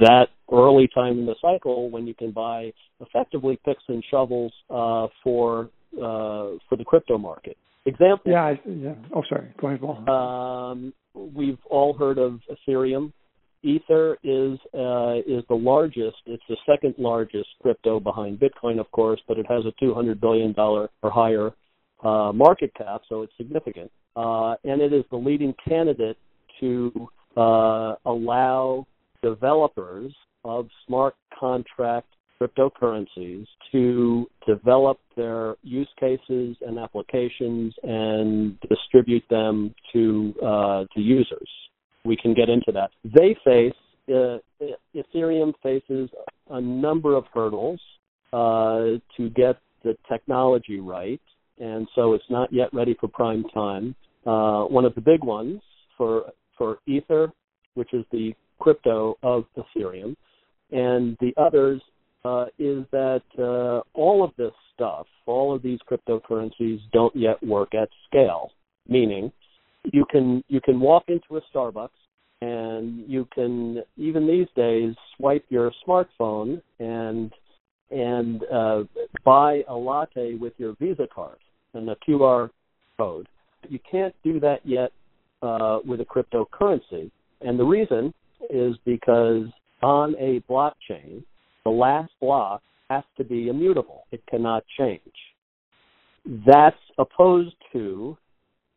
that 0.00 0.26
early 0.52 0.88
time 0.94 1.18
in 1.18 1.26
the 1.26 1.34
cycle 1.40 1.90
when 1.90 2.06
you 2.06 2.14
can 2.14 2.30
buy 2.30 2.72
effectively 3.00 3.58
picks 3.64 3.82
and 3.88 4.04
shovels 4.10 4.52
uh, 4.70 5.06
for 5.22 5.70
uh, 5.96 6.58
for 6.68 6.76
the 6.76 6.84
crypto 6.84 7.18
market. 7.18 7.56
Example. 7.86 8.32
Yeah. 8.32 8.44
I, 8.44 8.60
yeah. 8.66 8.94
Oh, 9.14 9.22
sorry. 9.28 9.52
Go 9.60 9.68
ahead, 9.68 9.80
Paul. 9.80 10.10
Um, 10.10 10.92
we've 11.14 11.58
all 11.70 11.92
heard 11.92 12.18
of 12.18 12.40
Ethereum. 12.50 13.12
Ether 13.62 14.18
is 14.22 14.58
uh, 14.74 15.16
is 15.26 15.42
the 15.48 15.58
largest. 15.58 16.16
It's 16.26 16.42
the 16.48 16.56
second 16.66 16.94
largest 16.98 17.48
crypto 17.62 17.98
behind 17.98 18.38
Bitcoin, 18.38 18.78
of 18.78 18.90
course, 18.90 19.20
but 19.26 19.38
it 19.38 19.46
has 19.48 19.64
a 19.64 19.72
200 19.80 20.20
billion 20.20 20.52
dollar 20.52 20.90
or 21.02 21.10
higher 21.10 21.50
uh, 22.04 22.32
market 22.32 22.72
cap, 22.74 23.02
so 23.08 23.22
it's 23.22 23.32
significant. 23.36 23.90
Uh, 24.16 24.54
and 24.64 24.80
it 24.80 24.92
is 24.92 25.04
the 25.10 25.16
leading 25.16 25.54
candidate 25.66 26.16
to 26.60 27.08
uh, 27.36 27.94
allow 28.06 28.86
developers 29.22 30.12
of 30.44 30.68
smart 30.86 31.16
contract 31.38 32.08
cryptocurrencies 32.40 33.46
to 33.72 34.26
develop 34.46 34.98
their 35.16 35.56
use 35.62 35.88
cases 35.98 36.56
and 36.60 36.78
applications 36.78 37.72
and 37.82 38.58
distribute 38.68 39.24
them 39.30 39.74
to 39.92 40.34
uh, 40.44 40.84
to 40.94 41.00
users 41.00 41.48
we 42.04 42.16
can 42.16 42.34
get 42.34 42.48
into 42.48 42.72
that. 42.72 42.90
They 43.04 43.36
face 43.44 43.74
uh, 44.08 44.38
Ethereum 44.94 45.54
faces 45.62 46.10
a 46.50 46.60
number 46.60 47.16
of 47.16 47.24
hurdles 47.32 47.80
uh, 48.32 48.98
to 49.16 49.30
get 49.34 49.58
the 49.82 49.96
technology 50.10 50.80
right, 50.80 51.20
and 51.58 51.86
so 51.94 52.14
it's 52.14 52.24
not 52.30 52.52
yet 52.52 52.72
ready 52.72 52.96
for 53.00 53.08
prime 53.08 53.44
time. 53.52 53.94
Uh, 54.26 54.64
one 54.64 54.84
of 54.84 54.94
the 54.94 55.00
big 55.00 55.22
ones 55.22 55.60
for 55.96 56.30
for 56.56 56.78
Ether, 56.86 57.32
which 57.74 57.92
is 57.92 58.04
the 58.12 58.32
crypto 58.58 59.16
of 59.22 59.44
Ethereum, 59.56 60.14
and 60.70 61.16
the 61.20 61.32
others 61.36 61.82
uh, 62.24 62.46
is 62.58 62.84
that 62.90 63.22
uh, 63.38 63.80
all 63.98 64.24
of 64.24 64.30
this 64.36 64.52
stuff, 64.74 65.06
all 65.26 65.54
of 65.54 65.62
these 65.62 65.78
cryptocurrencies, 65.90 66.78
don't 66.92 67.14
yet 67.14 67.42
work 67.42 67.74
at 67.74 67.88
scale. 68.06 68.50
Meaning, 68.88 69.32
you 69.92 70.04
can 70.10 70.42
you 70.48 70.60
can 70.60 70.80
walk 70.80 71.04
into 71.08 71.36
a 71.36 71.40
Starbucks 71.54 71.88
and 72.40 73.08
you 73.08 73.26
can 73.34 73.82
even 73.96 74.26
these 74.26 74.48
days 74.56 74.94
swipe 75.16 75.44
your 75.48 75.72
smartphone 75.86 76.60
and 76.78 77.32
and 77.90 78.42
uh, 78.52 78.84
buy 79.24 79.62
a 79.68 79.74
latte 79.74 80.34
with 80.34 80.52
your 80.58 80.74
Visa 80.80 81.06
card 81.12 81.38
and 81.74 81.88
a 81.88 81.96
QR 82.06 82.50
code. 82.96 83.28
You 83.68 83.78
can't 83.90 84.14
do 84.22 84.40
that 84.40 84.60
yet 84.64 84.92
uh, 85.42 85.78
with 85.84 86.00
a 86.00 86.04
cryptocurrency, 86.04 87.10
and 87.40 87.58
the 87.58 87.64
reason 87.64 88.12
is 88.50 88.76
because 88.84 89.46
on 89.82 90.14
a 90.18 90.40
blockchain, 90.50 91.22
the 91.64 91.70
last 91.70 92.12
block 92.20 92.62
has 92.90 93.04
to 93.16 93.24
be 93.24 93.48
immutable; 93.48 94.04
it 94.12 94.22
cannot 94.30 94.64
change. 94.78 95.00
That's 96.46 96.76
opposed 96.98 97.54
to 97.72 98.16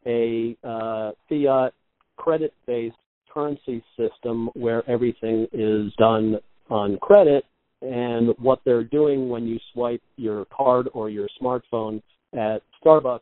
a 0.05 0.55
uh, 0.63 1.11
fiat 1.29 1.73
credit 2.17 2.53
based 2.65 2.95
currency 3.33 3.83
system 3.97 4.49
where 4.53 4.89
everything 4.89 5.47
is 5.53 5.93
done 5.97 6.37
on 6.69 6.97
credit, 6.99 7.45
and 7.81 8.29
what 8.39 8.59
they're 8.65 8.83
doing 8.83 9.29
when 9.29 9.45
you 9.45 9.59
swipe 9.73 10.01
your 10.15 10.45
card 10.45 10.89
or 10.93 11.09
your 11.09 11.27
smartphone 11.41 12.01
at 12.33 12.61
Starbucks 12.83 13.19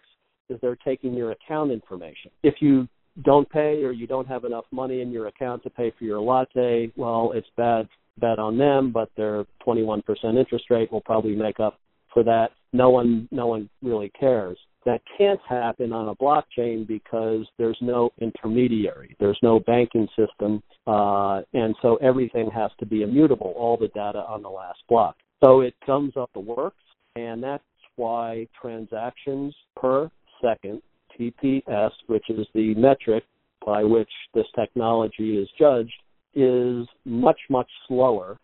is 0.50 0.60
they're 0.62 0.78
taking 0.78 1.14
your 1.14 1.32
account 1.32 1.72
information. 1.72 2.32
If 2.44 2.56
you 2.60 2.88
don't 3.24 3.50
pay 3.50 3.84
or 3.84 3.92
you 3.92 4.08
don't 4.08 4.28
have 4.28 4.44
enough 4.44 4.66
money 4.72 5.02
in 5.02 5.12
your 5.12 5.28
account 5.28 5.64
to 5.64 5.70
pay 5.70 5.92
for 5.98 6.06
your 6.06 6.20
latte, 6.20 6.92
well, 6.96 7.32
it's 7.34 7.48
bad 7.58 7.88
bad 8.18 8.40
on 8.40 8.58
them, 8.58 8.92
but 8.92 9.10
their 9.18 9.46
21% 9.66 10.02
interest 10.38 10.66
rate 10.70 10.90
will 10.90 11.02
probably 11.02 11.36
make 11.36 11.60
up 11.60 11.80
for 12.14 12.24
that. 12.24 12.52
No 12.72 12.90
one 12.90 13.28
no 13.32 13.48
one 13.48 13.70
really 13.82 14.12
cares. 14.18 14.58
That 14.86 15.02
can't 15.18 15.40
happen 15.50 15.92
on 15.92 16.10
a 16.10 16.16
blockchain 16.16 16.86
because 16.88 17.48
there's 17.58 17.78
no 17.82 18.12
intermediary. 18.22 19.16
There's 19.20 19.40
no 19.42 19.60
banking 19.60 20.08
system, 20.16 20.62
uh, 20.86 21.42
and 21.54 21.76
so 21.82 21.96
everything 21.98 22.52
has 22.54 22.70
to 22.80 22.86
be 22.86 23.02
immutable. 23.02 23.54
All 23.58 23.78
the 23.78 23.88
data 23.90 24.20
on 24.20 24.44
the 24.44 24.50
last 24.50 24.80
block. 24.88 25.16
So 25.44 25.62
it 25.62 25.74
sums 25.88 26.14
up 26.16 26.30
the 26.34 26.40
works, 26.40 26.84
and 27.16 27.42
that's 27.42 27.64
why 27.96 28.48
transactions 28.62 29.56
per 29.76 30.10
second 30.42 30.82
TPS, 31.20 31.92
which 32.08 32.30
is 32.30 32.46
the 32.54 32.76
metric 32.76 33.24
by 33.66 33.84
which 33.84 34.10
this 34.34 34.46
technology 34.56 35.38
is 35.38 35.50
judged, 35.58 35.94
is 36.36 36.86
much, 37.06 37.40
much 37.50 37.70
slower 37.88 38.38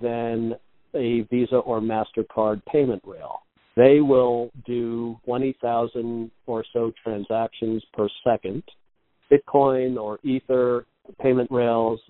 than 0.00 0.54
a 0.94 1.20
Visa 1.22 1.56
or 1.56 1.80
MasterCard 1.80 2.64
payment 2.66 3.02
rail. 3.04 3.42
They 3.76 4.00
will 4.00 4.50
do 4.66 5.18
20,000 5.24 6.30
or 6.46 6.64
so 6.72 6.92
transactions 7.02 7.82
per 7.92 8.08
second. 8.22 8.62
Bitcoin 9.30 9.96
or 9.96 10.18
Ether 10.22 10.86
payment 11.20 11.50
rails 11.50 12.00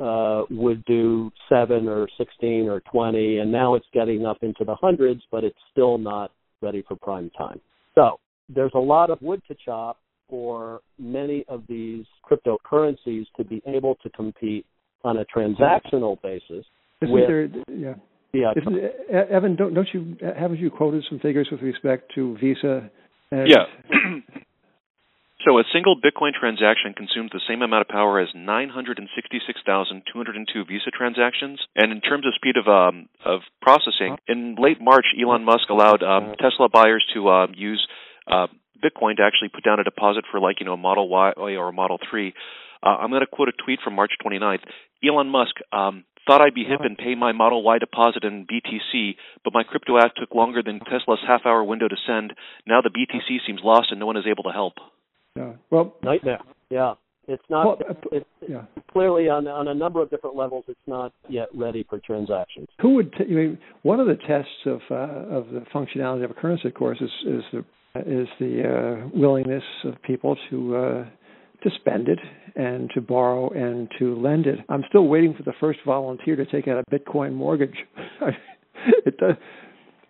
uh, 0.00 0.42
would 0.50 0.84
do 0.84 1.30
7 1.48 1.88
or 1.88 2.08
16 2.18 2.68
or 2.68 2.80
20, 2.80 3.38
and 3.38 3.50
now 3.50 3.74
it's 3.74 3.86
getting 3.92 4.26
up 4.26 4.38
into 4.42 4.64
the 4.64 4.74
hundreds, 4.74 5.22
but 5.30 5.44
it's 5.44 5.58
still 5.72 5.98
not 5.98 6.30
ready 6.60 6.84
for 6.86 6.96
prime 6.96 7.30
time. 7.30 7.60
So 7.94 8.18
there's 8.48 8.72
a 8.74 8.80
lot 8.80 9.10
of 9.10 9.20
wood 9.22 9.40
to 9.48 9.56
chop 9.64 9.98
for 10.28 10.80
many 10.98 11.44
of 11.48 11.62
these 11.68 12.04
cryptocurrencies 12.28 13.26
to 13.36 13.44
be 13.44 13.62
able 13.66 13.94
to 14.02 14.10
compete 14.10 14.66
on 15.04 15.18
a 15.18 15.24
transactional 15.26 16.20
basis. 16.22 16.64
Isn't 17.02 17.12
with, 17.12 17.28
there, 17.28 17.48
yeah. 17.68 17.94
Yeah. 18.34 18.52
Evan, 19.30 19.54
don't, 19.56 19.74
don't 19.74 19.88
you 19.94 20.16
haven't 20.20 20.58
you 20.58 20.70
quoted 20.70 21.04
some 21.08 21.20
figures 21.20 21.48
with 21.50 21.62
respect 21.62 22.12
to 22.16 22.36
Visa? 22.38 22.90
And 23.30 23.48
yeah. 23.48 23.64
so 25.46 25.58
a 25.58 25.64
single 25.72 25.96
Bitcoin 25.96 26.32
transaction 26.38 26.92
consumes 26.96 27.30
the 27.32 27.40
same 27.48 27.62
amount 27.62 27.80
of 27.82 27.88
power 27.88 28.18
as 28.18 28.28
966,202 28.34 30.64
Visa 30.64 30.90
transactions. 30.90 31.60
And 31.76 31.92
in 31.92 32.00
terms 32.00 32.26
of 32.26 32.34
speed 32.34 32.56
of 32.56 32.66
um, 32.66 33.08
of 33.24 33.42
processing, 33.62 34.16
in 34.26 34.56
late 34.58 34.80
March, 34.80 35.06
Elon 35.20 35.44
Musk 35.44 35.70
allowed 35.70 36.02
um, 36.02 36.34
Tesla 36.40 36.68
buyers 36.68 37.04
to 37.14 37.28
uh, 37.28 37.46
use 37.54 37.86
uh, 38.26 38.48
Bitcoin 38.82 39.16
to 39.16 39.22
actually 39.22 39.48
put 39.48 39.62
down 39.64 39.78
a 39.78 39.84
deposit 39.84 40.24
for 40.30 40.40
like 40.40 40.58
you 40.58 40.66
know 40.66 40.74
a 40.74 40.76
Model 40.76 41.08
Y 41.08 41.32
or 41.36 41.68
a 41.68 41.72
Model 41.72 41.98
3. 42.10 42.34
Uh, 42.82 42.86
I'm 42.86 43.10
going 43.10 43.22
to 43.22 43.26
quote 43.26 43.48
a 43.48 43.52
tweet 43.64 43.78
from 43.82 43.94
March 43.94 44.12
29th. 44.24 44.64
Elon 45.02 45.28
Musk 45.28 45.56
um, 45.72 46.04
thought 46.26 46.40
I'd 46.40 46.54
be 46.54 46.64
hip 46.64 46.80
and 46.82 46.96
pay 46.96 47.14
my 47.14 47.32
Model 47.32 47.62
Y 47.62 47.78
deposit 47.78 48.24
in 48.24 48.46
BTC, 48.46 49.16
but 49.42 49.52
my 49.52 49.62
crypto 49.62 49.98
app 49.98 50.14
took 50.14 50.34
longer 50.34 50.62
than 50.62 50.80
Tesla's 50.80 51.20
half-hour 51.26 51.64
window 51.64 51.88
to 51.88 51.96
send. 52.06 52.34
Now 52.66 52.80
the 52.80 52.90
BTC 52.90 53.38
seems 53.46 53.60
lost 53.62 53.88
and 53.90 54.00
no 54.00 54.06
one 54.06 54.16
is 54.16 54.24
able 54.28 54.44
to 54.44 54.50
help. 54.50 54.74
Yeah. 55.36 55.52
Well, 55.70 55.94
nightmare. 56.02 56.40
Yeah. 56.70 56.94
It's 57.26 57.42
not. 57.48 57.64
Well, 57.64 57.96
it's, 58.12 58.26
yeah. 58.46 58.62
Clearly, 58.92 59.28
on 59.28 59.48
on 59.48 59.68
a 59.68 59.74
number 59.74 60.02
of 60.02 60.10
different 60.10 60.36
levels, 60.36 60.64
it's 60.68 60.78
not 60.86 61.12
yet 61.28 61.48
ready 61.54 61.86
for 61.88 61.98
transactions. 61.98 62.68
Who 62.82 62.96
would? 62.96 63.12
T- 63.12 63.24
I 63.24 63.32
mean, 63.32 63.58
one 63.82 63.98
of 63.98 64.06
the 64.06 64.16
tests 64.16 64.50
of 64.66 64.80
uh, 64.90 65.34
of 65.34 65.46
the 65.48 65.64
functionality 65.74 66.24
of 66.24 66.32
a 66.32 66.34
currency, 66.34 66.68
of 66.68 66.74
course, 66.74 67.00
is 67.00 67.10
is 67.26 67.42
the 67.52 67.64
is 67.96 68.28
the 68.38 69.04
uh, 69.04 69.08
willingness 69.14 69.62
of 69.84 69.94
people 70.02 70.36
to 70.50 70.76
uh, 70.76 71.06
to 71.64 71.70
spend 71.80 72.08
it 72.08 72.18
and 72.54 72.90
to 72.94 73.00
borrow 73.00 73.50
and 73.50 73.88
to 73.98 74.14
lend 74.20 74.46
it. 74.46 74.60
I'm 74.68 74.84
still 74.88 75.06
waiting 75.08 75.34
for 75.34 75.42
the 75.42 75.54
first 75.58 75.80
volunteer 75.84 76.36
to 76.36 76.46
take 76.46 76.68
out 76.68 76.82
a 76.86 76.94
Bitcoin 76.94 77.34
mortgage. 77.34 77.76
it 79.04 79.16
does. 79.18 79.34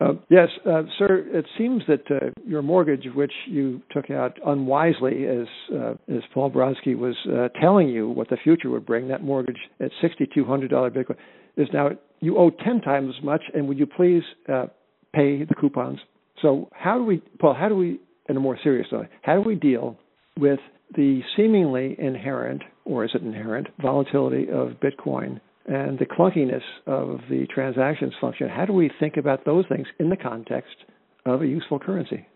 Uh, 0.01 0.15
yes, 0.29 0.49
uh, 0.67 0.83
sir. 0.99 1.25
It 1.33 1.47
seems 1.57 1.83
that 1.87 2.03
uh, 2.11 2.31
your 2.45 2.63
mortgage, 2.63 3.07
which 3.15 3.33
you 3.47 3.81
took 3.93 4.11
out 4.11 4.37
unwisely, 4.45 5.25
as 5.27 5.47
uh, 5.73 5.95
as 6.13 6.23
Paul 6.35 6.51
Brodsky 6.51 6.99
was 6.99 7.17
uh, 7.33 7.49
telling 7.61 7.89
you 7.89 8.09
what 8.09 8.29
the 8.29 8.37
future 8.43 8.71
would 8.71 8.85
bring, 8.85 9.09
that 9.09 9.23
mortgage 9.23 9.57
at 9.81 9.91
sixty 10.03 10.29
two 10.35 10.45
hundred 10.45 10.71
dollar 10.71 10.91
Bitcoin 10.91 11.17
is 11.57 11.69
now 11.73 11.91
you 12.21 12.37
owe 12.37 12.51
ten 12.51 12.81
times 12.81 13.15
as 13.17 13.25
much. 13.25 13.43
And 13.55 13.69
would 13.69 13.79
you 13.79 13.87
please 13.87 14.23
uh, 14.53 14.67
pay 15.15 15.45
the 15.45 15.55
coupons? 15.59 16.01
So 16.43 16.69
how 16.73 16.99
do 16.99 17.05
we, 17.05 17.23
Paul? 17.39 17.55
How 17.55 17.69
do 17.69 17.77
we, 17.77 18.01
in 18.29 18.37
a 18.37 18.41
more 18.41 18.59
serious 18.63 18.89
note, 18.91 19.07
how 19.23 19.41
do 19.41 19.49
we 19.49 19.55
deal 19.55 19.97
with 20.39 20.59
the 20.97 21.21
seemingly 21.37 21.97
inherent, 21.99 22.63
or 22.85 23.05
is 23.05 23.11
it 23.15 23.23
inherent, 23.23 23.69
volatility 23.81 24.49
of 24.51 24.75
Bitcoin 24.81 25.41
and 25.67 25.99
the 25.99 26.07
clunkiness 26.07 26.63
of 26.87 27.21
the 27.31 27.47
transactions 27.53 28.13
function? 28.21 28.49
How 28.49 28.67
do 28.67 28.73
we 28.73 28.91
think 29.01 29.17
about 29.17 29.45
those 29.45 29.65
things 29.69 29.87
in 29.99 30.11
the 30.11 30.17
context 30.17 30.77
of 31.25 31.43
a 31.43 31.47
useful 31.47 31.79
currency? 31.79 32.27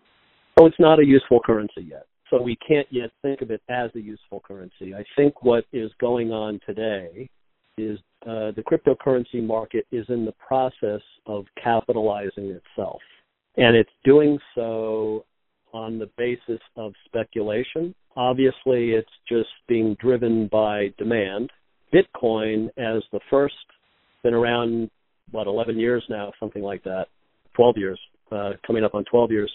Oh, 0.58 0.66
it's 0.66 0.80
not 0.80 0.98
a 0.98 1.04
useful 1.04 1.40
currency 1.44 1.82
yet. 1.82 2.06
So 2.30 2.42
we 2.42 2.56
can't 2.66 2.86
yet 2.90 3.10
think 3.22 3.40
of 3.40 3.50
it 3.50 3.62
as 3.68 3.90
a 3.94 4.00
useful 4.00 4.40
currency. 4.40 4.94
I 4.94 5.04
think 5.16 5.42
what 5.42 5.64
is 5.72 5.90
going 6.00 6.30
on 6.30 6.60
today 6.66 7.28
is 7.78 7.98
uh, 8.26 8.52
the 8.56 8.62
cryptocurrency 8.62 9.42
market 9.42 9.86
is 9.92 10.04
in 10.08 10.24
the 10.24 10.32
process 10.32 11.00
of 11.26 11.46
capitalizing 11.62 12.50
itself. 12.50 13.00
And 13.56 13.76
it's 13.76 13.90
doing 14.04 14.38
so 14.54 15.24
on 15.72 15.98
the 15.98 16.08
basis 16.16 16.60
of 16.76 16.92
speculation. 17.06 17.94
Obviously, 18.16 18.92
it's 18.92 19.08
just 19.28 19.48
being 19.68 19.96
driven 20.00 20.48
by 20.50 20.88
demand. 20.98 21.50
Bitcoin, 21.92 22.66
as 22.76 23.02
the 23.12 23.20
first, 23.30 23.54
been 24.22 24.34
around, 24.34 24.90
what, 25.30 25.46
11 25.46 25.78
years 25.78 26.04
now, 26.10 26.32
something 26.40 26.62
like 26.62 26.82
that, 26.84 27.06
12 27.56 27.76
years, 27.76 28.00
uh, 28.32 28.50
coming 28.66 28.84
up 28.84 28.94
on 28.94 29.04
12 29.10 29.30
years. 29.30 29.52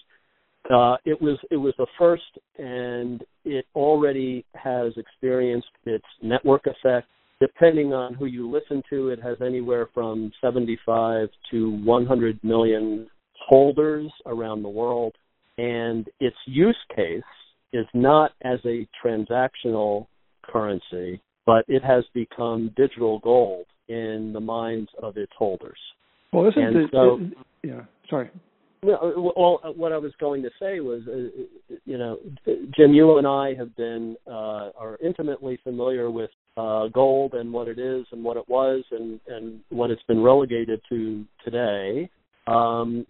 Uh, 0.69 0.95
it 1.03 1.21
was 1.21 1.37
it 1.51 1.57
was 1.57 1.73
the 1.77 1.87
first, 1.99 2.23
and 2.57 3.21
it 3.43 3.65
already 3.75 4.45
has 4.53 4.93
experienced 4.95 5.67
its 5.85 6.05
network 6.21 6.65
effect. 6.67 7.07
Depending 7.41 7.91
on 7.91 8.13
who 8.13 8.25
you 8.25 8.49
listen 8.49 8.81
to, 8.89 9.09
it 9.09 9.21
has 9.21 9.35
anywhere 9.45 9.89
from 9.93 10.31
75 10.39 11.27
to 11.51 11.71
100 11.83 12.41
million 12.43 13.07
holders 13.37 14.09
around 14.25 14.63
the 14.63 14.69
world, 14.69 15.13
and 15.57 16.07
its 16.19 16.35
use 16.45 16.77
case 16.95 17.21
is 17.71 17.85
not 17.93 18.31
as 18.43 18.59
a 18.65 18.87
transactional 19.03 20.07
currency, 20.43 21.21
but 21.45 21.65
it 21.67 21.83
has 21.83 22.03
become 22.13 22.71
digital 22.75 23.19
gold 23.19 23.65
in 23.87 24.31
the 24.33 24.39
minds 24.39 24.89
of 25.01 25.17
its 25.17 25.31
holders. 25.37 25.77
Well, 26.31 26.47
isn't 26.47 26.63
and 26.63 26.75
it, 26.77 26.89
so, 26.91 27.19
yeah, 27.63 27.81
sorry. 28.09 28.29
Well, 28.83 29.59
what 29.75 29.93
I 29.93 29.97
was 29.97 30.11
going 30.19 30.41
to 30.43 30.49
say 30.59 30.81
was, 30.81 31.01
uh, 31.07 31.75
you 31.85 31.97
know, 31.97 32.17
Jim, 32.45 32.93
you 32.93 33.17
and 33.17 33.25
I 33.25 33.53
have 33.55 33.75
been 33.77 34.17
uh, 34.27 34.71
are 34.77 34.97
intimately 35.01 35.57
familiar 35.63 36.11
with 36.11 36.29
uh, 36.57 36.87
gold 36.87 37.33
and 37.33 37.53
what 37.53 37.67
it 37.67 37.79
is 37.79 38.05
and 38.11 38.23
what 38.23 38.35
it 38.35 38.43
was 38.49 38.83
and 38.91 39.21
and 39.27 39.61
what 39.69 39.89
it's 39.89 40.03
been 40.03 40.21
relegated 40.21 40.81
to 40.89 41.23
today. 41.45 42.09
Um, 42.45 43.05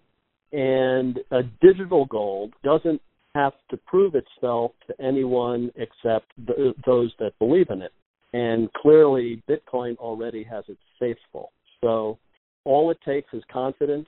and 0.54 1.18
a 1.32 1.42
digital 1.60 2.06
gold 2.06 2.52
doesn't 2.62 3.00
have 3.34 3.54
to 3.70 3.76
prove 3.76 4.14
itself 4.14 4.70
to 4.86 4.94
anyone 5.04 5.70
except 5.74 6.26
the, 6.46 6.72
those 6.86 7.12
that 7.18 7.32
believe 7.40 7.66
in 7.70 7.82
it. 7.82 7.92
And 8.32 8.72
clearly, 8.74 9.42
Bitcoin 9.48 9.96
already 9.96 10.44
has 10.44 10.64
its 10.68 10.80
faithful. 11.00 11.50
So 11.82 12.18
all 12.64 12.92
it 12.92 12.98
takes 13.04 13.32
is 13.34 13.42
confidence 13.52 14.06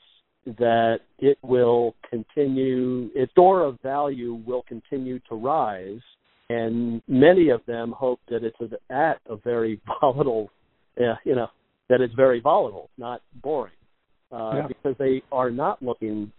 that 0.58 0.98
it 1.18 1.36
will 1.42 1.96
continue, 2.08 3.10
its 3.16 3.32
store 3.32 3.62
of 3.62 3.80
value 3.82 4.34
will 4.46 4.62
continue 4.68 5.18
to 5.28 5.34
rise. 5.34 6.00
And 6.48 7.02
many 7.08 7.48
of 7.48 7.60
them 7.66 7.90
hope 7.90 8.20
that 8.28 8.44
it's 8.44 8.72
at 8.88 9.20
a 9.28 9.36
very 9.36 9.80
volatile, 10.00 10.50
uh, 11.00 11.16
you 11.24 11.34
know, 11.34 11.48
that 11.88 12.00
it's 12.00 12.14
very 12.14 12.38
volatile, 12.38 12.88
not 12.96 13.22
boring 13.42 13.72
uh, 14.32 14.52
yeah. 14.54 14.66
because 14.66 14.94
they 14.98 15.22
are 15.32 15.50
not 15.50 15.82
looking 15.82 16.30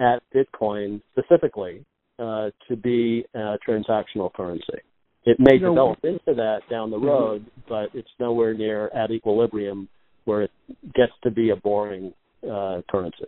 at 0.00 0.22
Bitcoin 0.34 1.00
specifically 1.12 1.84
uh, 2.18 2.50
to 2.68 2.76
be 2.76 3.24
a 3.34 3.56
transactional 3.66 4.32
currency. 4.32 4.78
It 5.24 5.38
may 5.40 5.58
develop 5.58 5.98
into 6.04 6.34
that 6.34 6.60
down 6.70 6.90
the 6.90 6.98
road, 6.98 7.42
mm-hmm. 7.42 7.60
but 7.68 7.98
it's 7.98 8.08
nowhere 8.20 8.54
near 8.54 8.88
at 8.88 9.10
equilibrium 9.10 9.88
where 10.24 10.42
it 10.42 10.50
gets 10.94 11.12
to 11.24 11.30
be 11.30 11.50
a 11.50 11.56
boring 11.56 12.12
uh, 12.44 12.82
currency. 12.88 13.26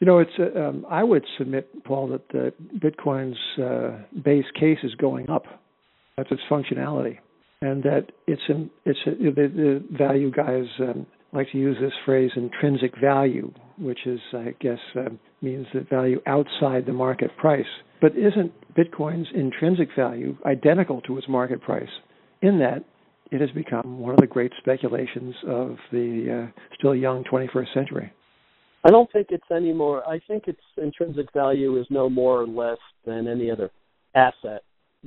You 0.00 0.06
know, 0.06 0.18
it's. 0.18 0.32
Uh, 0.38 0.58
um, 0.58 0.86
I 0.90 1.04
would 1.04 1.24
submit, 1.38 1.84
Paul, 1.84 2.08
that 2.08 2.28
the 2.28 2.52
Bitcoin's 2.78 3.38
uh, 3.58 4.02
base 4.22 4.44
case 4.58 4.78
is 4.82 4.94
going 4.96 5.30
up. 5.30 5.44
That's 6.16 6.30
its 6.30 6.42
functionality, 6.50 7.18
and 7.60 7.82
that 7.84 8.06
it's 8.26 8.42
in, 8.48 8.68
it's 8.84 8.98
the, 9.04 9.30
the 9.32 9.84
value 9.96 10.30
guys 10.30 10.66
um, 10.80 11.06
like 11.32 11.50
to 11.52 11.58
use 11.58 11.76
this 11.80 11.92
phrase 12.04 12.30
intrinsic 12.36 12.92
value, 13.00 13.52
which 13.78 14.06
is, 14.06 14.20
I 14.32 14.54
guess, 14.60 14.78
uh, 14.94 15.08
means 15.40 15.66
the 15.72 15.80
value 15.80 16.20
outside 16.26 16.86
the 16.86 16.92
market 16.92 17.30
price. 17.36 17.66
But 18.00 18.12
isn't 18.16 18.52
Bitcoin's 18.74 19.28
intrinsic 19.34 19.88
value 19.96 20.36
identical 20.44 21.00
to 21.02 21.18
its 21.18 21.28
market 21.28 21.62
price? 21.62 21.88
In 22.42 22.58
that 22.58 22.84
it 23.30 23.40
has 23.40 23.50
become 23.50 23.98
one 23.98 24.12
of 24.12 24.20
the 24.20 24.26
great 24.26 24.52
speculations 24.58 25.34
of 25.48 25.76
the 25.90 26.50
uh, 26.50 26.60
still 26.78 26.94
young 26.94 27.24
21st 27.24 27.72
century. 27.72 28.12
I 28.84 28.90
don't 28.90 29.10
think 29.12 29.28
it's 29.30 29.44
any 29.50 29.72
more. 29.72 30.06
I 30.06 30.20
think 30.26 30.48
its 30.48 30.60
intrinsic 30.76 31.32
value 31.32 31.80
is 31.80 31.86
no 31.88 32.10
more 32.10 32.42
or 32.42 32.46
less 32.46 32.78
than 33.06 33.28
any 33.28 33.50
other 33.50 33.70
asset 34.14 34.62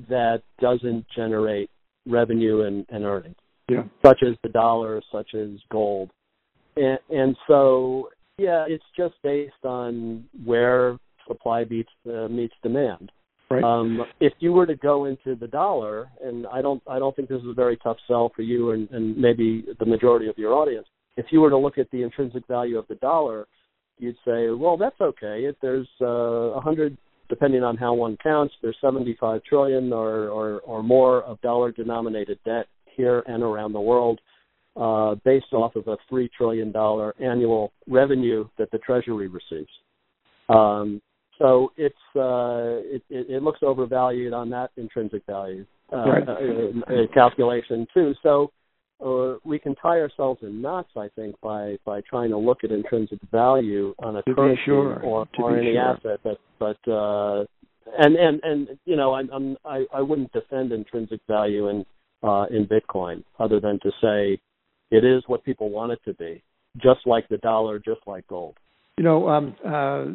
that 0.09 0.41
doesn't 0.59 1.05
generate 1.15 1.69
revenue 2.07 2.61
and, 2.61 2.85
and 2.89 3.03
earnings, 3.03 3.35
yeah. 3.69 3.83
such 4.05 4.23
as 4.23 4.35
the 4.43 4.49
dollar, 4.49 5.01
such 5.11 5.33
as 5.33 5.49
gold. 5.71 6.11
And, 6.75 6.99
and 7.09 7.35
so, 7.47 8.09
yeah, 8.37 8.65
it's 8.67 8.83
just 8.97 9.15
based 9.23 9.53
on 9.63 10.25
where 10.43 10.97
supply 11.27 11.65
meets 11.69 11.89
uh, 12.07 12.27
meets 12.27 12.53
demand. 12.61 13.11
Right. 13.49 13.63
Um, 13.63 14.01
if 14.19 14.33
you 14.39 14.53
were 14.53 14.65
to 14.65 14.75
go 14.75 15.05
into 15.05 15.35
the 15.35 15.47
dollar, 15.47 16.09
and 16.23 16.47
I 16.47 16.61
don't, 16.61 16.81
I 16.89 16.97
don't 16.97 17.15
think 17.15 17.29
this 17.29 17.41
is 17.41 17.49
a 17.49 17.53
very 17.53 17.77
tough 17.77 17.97
sell 18.07 18.31
for 18.35 18.41
you 18.41 18.71
and, 18.71 18.89
and 18.89 19.15
maybe 19.15 19.65
the 19.79 19.85
majority 19.85 20.27
of 20.27 20.37
your 20.37 20.53
audience. 20.53 20.87
If 21.15 21.27
you 21.29 21.41
were 21.41 21.51
to 21.51 21.57
look 21.57 21.77
at 21.77 21.89
the 21.91 22.01
intrinsic 22.01 22.47
value 22.47 22.77
of 22.77 22.87
the 22.87 22.95
dollar, 22.95 23.45
you'd 23.99 24.17
say, 24.25 24.49
well, 24.49 24.77
that's 24.77 24.99
okay. 24.99 25.45
If 25.45 25.55
there's 25.61 25.87
uh, 26.01 26.05
a 26.05 26.57
uh, 26.57 26.61
hundred, 26.61 26.97
depending 27.29 27.63
on 27.63 27.77
how 27.77 27.93
one 27.93 28.17
counts, 28.21 28.53
there's 28.63 28.77
75 28.81 29.43
trillion 29.43 29.93
or, 29.93 30.27
or, 30.29 30.59
or 30.61 30.81
more 30.81 31.21
of 31.23 31.39
dollar-denominated 31.41 32.39
debt 32.45 32.65
here 32.95 33.23
and 33.27 33.43
around 33.43 33.73
the 33.73 33.81
world, 33.81 34.19
uh, 34.75 35.15
based 35.23 35.53
off 35.53 35.75
of 35.75 35.87
a 35.87 35.97
three 36.09 36.29
trillion 36.35 36.71
dollar 36.71 37.13
annual 37.19 37.71
revenue 37.87 38.47
that 38.57 38.71
the 38.71 38.77
Treasury 38.79 39.27
receives. 39.27 39.69
Um, 40.49 41.01
so 41.39 41.71
it's 41.77 41.95
uh, 42.15 42.79
it, 42.95 43.03
it, 43.09 43.29
it, 43.29 43.43
looks 43.43 43.59
overvalued 43.61 44.33
on 44.33 44.49
that 44.51 44.71
intrinsic 44.77 45.25
value 45.25 45.65
uh, 45.91 46.05
right. 46.05 46.27
uh, 46.27 47.13
calculation 47.13 47.87
too. 47.93 48.13
So 48.23 48.51
uh, 49.05 49.37
we 49.43 49.59
can 49.59 49.75
tie 49.75 49.99
ourselves 49.99 50.39
in 50.43 50.61
knots, 50.61 50.89
I 50.95 51.09
think, 51.15 51.35
by 51.41 51.77
by 51.85 52.01
trying 52.09 52.29
to 52.29 52.37
look 52.37 52.59
at 52.63 52.71
intrinsic 52.71 53.19
value 53.31 53.93
on 53.99 54.15
a 54.15 54.21
to 54.23 54.33
currency 54.33 54.61
sure. 54.65 55.01
or, 55.03 55.25
to 55.25 55.41
or 55.41 55.57
any 55.57 55.73
sure. 55.73 55.81
asset. 55.81 56.19
But 56.23 56.39
but 56.59 56.91
uh, 56.91 57.45
and 57.99 58.15
and 58.15 58.39
and 58.43 58.67
you 58.85 58.95
know, 58.95 59.13
I'm, 59.13 59.29
I'm 59.31 59.57
I 59.65 59.85
I 59.93 60.01
wouldn't 60.01 60.31
defend 60.31 60.71
intrinsic 60.71 61.19
value 61.27 61.69
in 61.69 61.85
uh, 62.25 62.45
in 62.49 62.67
Bitcoin 62.67 63.23
other 63.39 63.59
than 63.59 63.79
to 63.83 63.91
say 64.01 64.39
it 64.91 65.03
is 65.03 65.23
what 65.27 65.43
people 65.43 65.69
want 65.69 65.91
it 65.91 65.99
to 66.05 66.13
be, 66.13 66.43
just 66.77 67.01
like 67.05 67.27
the 67.29 67.37
dollar, 67.37 67.79
just 67.79 68.01
like 68.07 68.25
gold. 68.27 68.55
You 68.97 69.03
know, 69.03 69.27
um, 69.27 69.55
uh, 69.65 70.05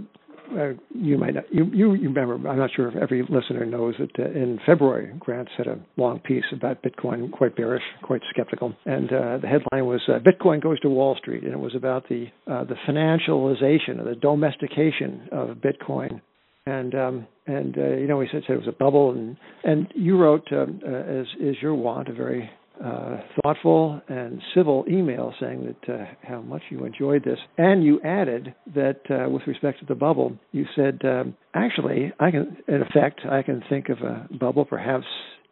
uh, 0.59 0.73
you 0.95 1.19
might 1.19 1.35
not, 1.35 1.45
you, 1.53 1.65
you 1.73 1.91
remember. 1.93 2.35
I'm 2.49 2.59
not 2.59 2.71
sure 2.75 2.89
if 2.89 2.97
every 2.97 3.23
listener 3.23 3.65
knows 3.67 3.95
that 4.01 4.11
uh, 4.19 4.31
in 4.31 4.59
February, 4.67 5.13
Grant 5.19 5.49
said 5.57 5.67
a 5.67 5.79
long 5.97 6.19
piece 6.21 6.45
about 6.53 6.83
Bitcoin, 6.83 7.31
quite 7.31 7.55
bearish, 7.57 7.83
quite 8.03 8.23
skeptical, 8.31 8.75
and 8.87 9.13
uh, 9.13 9.39
the 9.39 9.47
headline 9.47 9.87
was 9.87 10.01
uh, 10.09 10.19
"Bitcoin 10.19 10.63
goes 10.63 10.81
to 10.81 10.89
Wall 10.89 11.17
Street," 11.17 11.45
and 11.45 11.53
it 11.53 11.59
was 11.59 11.75
about 11.77 12.09
the 12.09 12.27
uh, 12.51 12.65
the 12.65 12.75
financialization 12.89 14.01
or 14.01 14.05
the 14.05 14.17
domestication 14.21 15.29
of 15.31 15.59
Bitcoin. 15.59 16.21
And 16.67 16.95
um, 16.95 17.27
and 17.47 17.77
uh, 17.77 17.97
you 17.97 18.07
know, 18.07 18.19
we 18.19 18.29
said, 18.31 18.43
said 18.47 18.55
it 18.55 18.67
was 18.67 18.69
a 18.69 18.73
bubble, 18.73 19.13
and 19.13 19.37
and 19.65 19.89
you 19.95 20.19
wrote, 20.19 20.47
um, 20.53 20.81
as 20.85 21.27
is 21.41 21.57
your 21.63 21.75
wont, 21.75 22.09
a 22.09 22.13
very 22.13 22.51
uh, 22.85 23.19
thoughtful 23.43 24.01
and 24.09 24.41
civil 24.55 24.85
email 24.89 25.35
saying 25.41 25.75
that 25.87 25.95
uh, 25.95 26.05
how 26.23 26.41
much 26.41 26.63
you 26.71 26.85
enjoyed 26.85 27.25
this, 27.25 27.39
and 27.59 27.85
you 27.85 28.01
added 28.03 28.55
that 28.75 29.01
uh, 29.11 29.29
with 29.29 29.43
respect 29.47 29.81
to 29.81 29.87
the 29.87 29.95
bubble, 29.95 30.37
you 30.53 30.65
said 30.75 31.01
um, 31.05 31.35
actually 31.55 32.13
I 32.19 32.31
can, 32.31 32.57
in 32.69 32.83
effect, 32.83 33.21
I 33.31 33.43
can 33.43 33.63
think 33.69 33.89
of 33.89 33.99
a 33.99 34.29
bubble 34.35 34.65
perhaps 34.65 35.07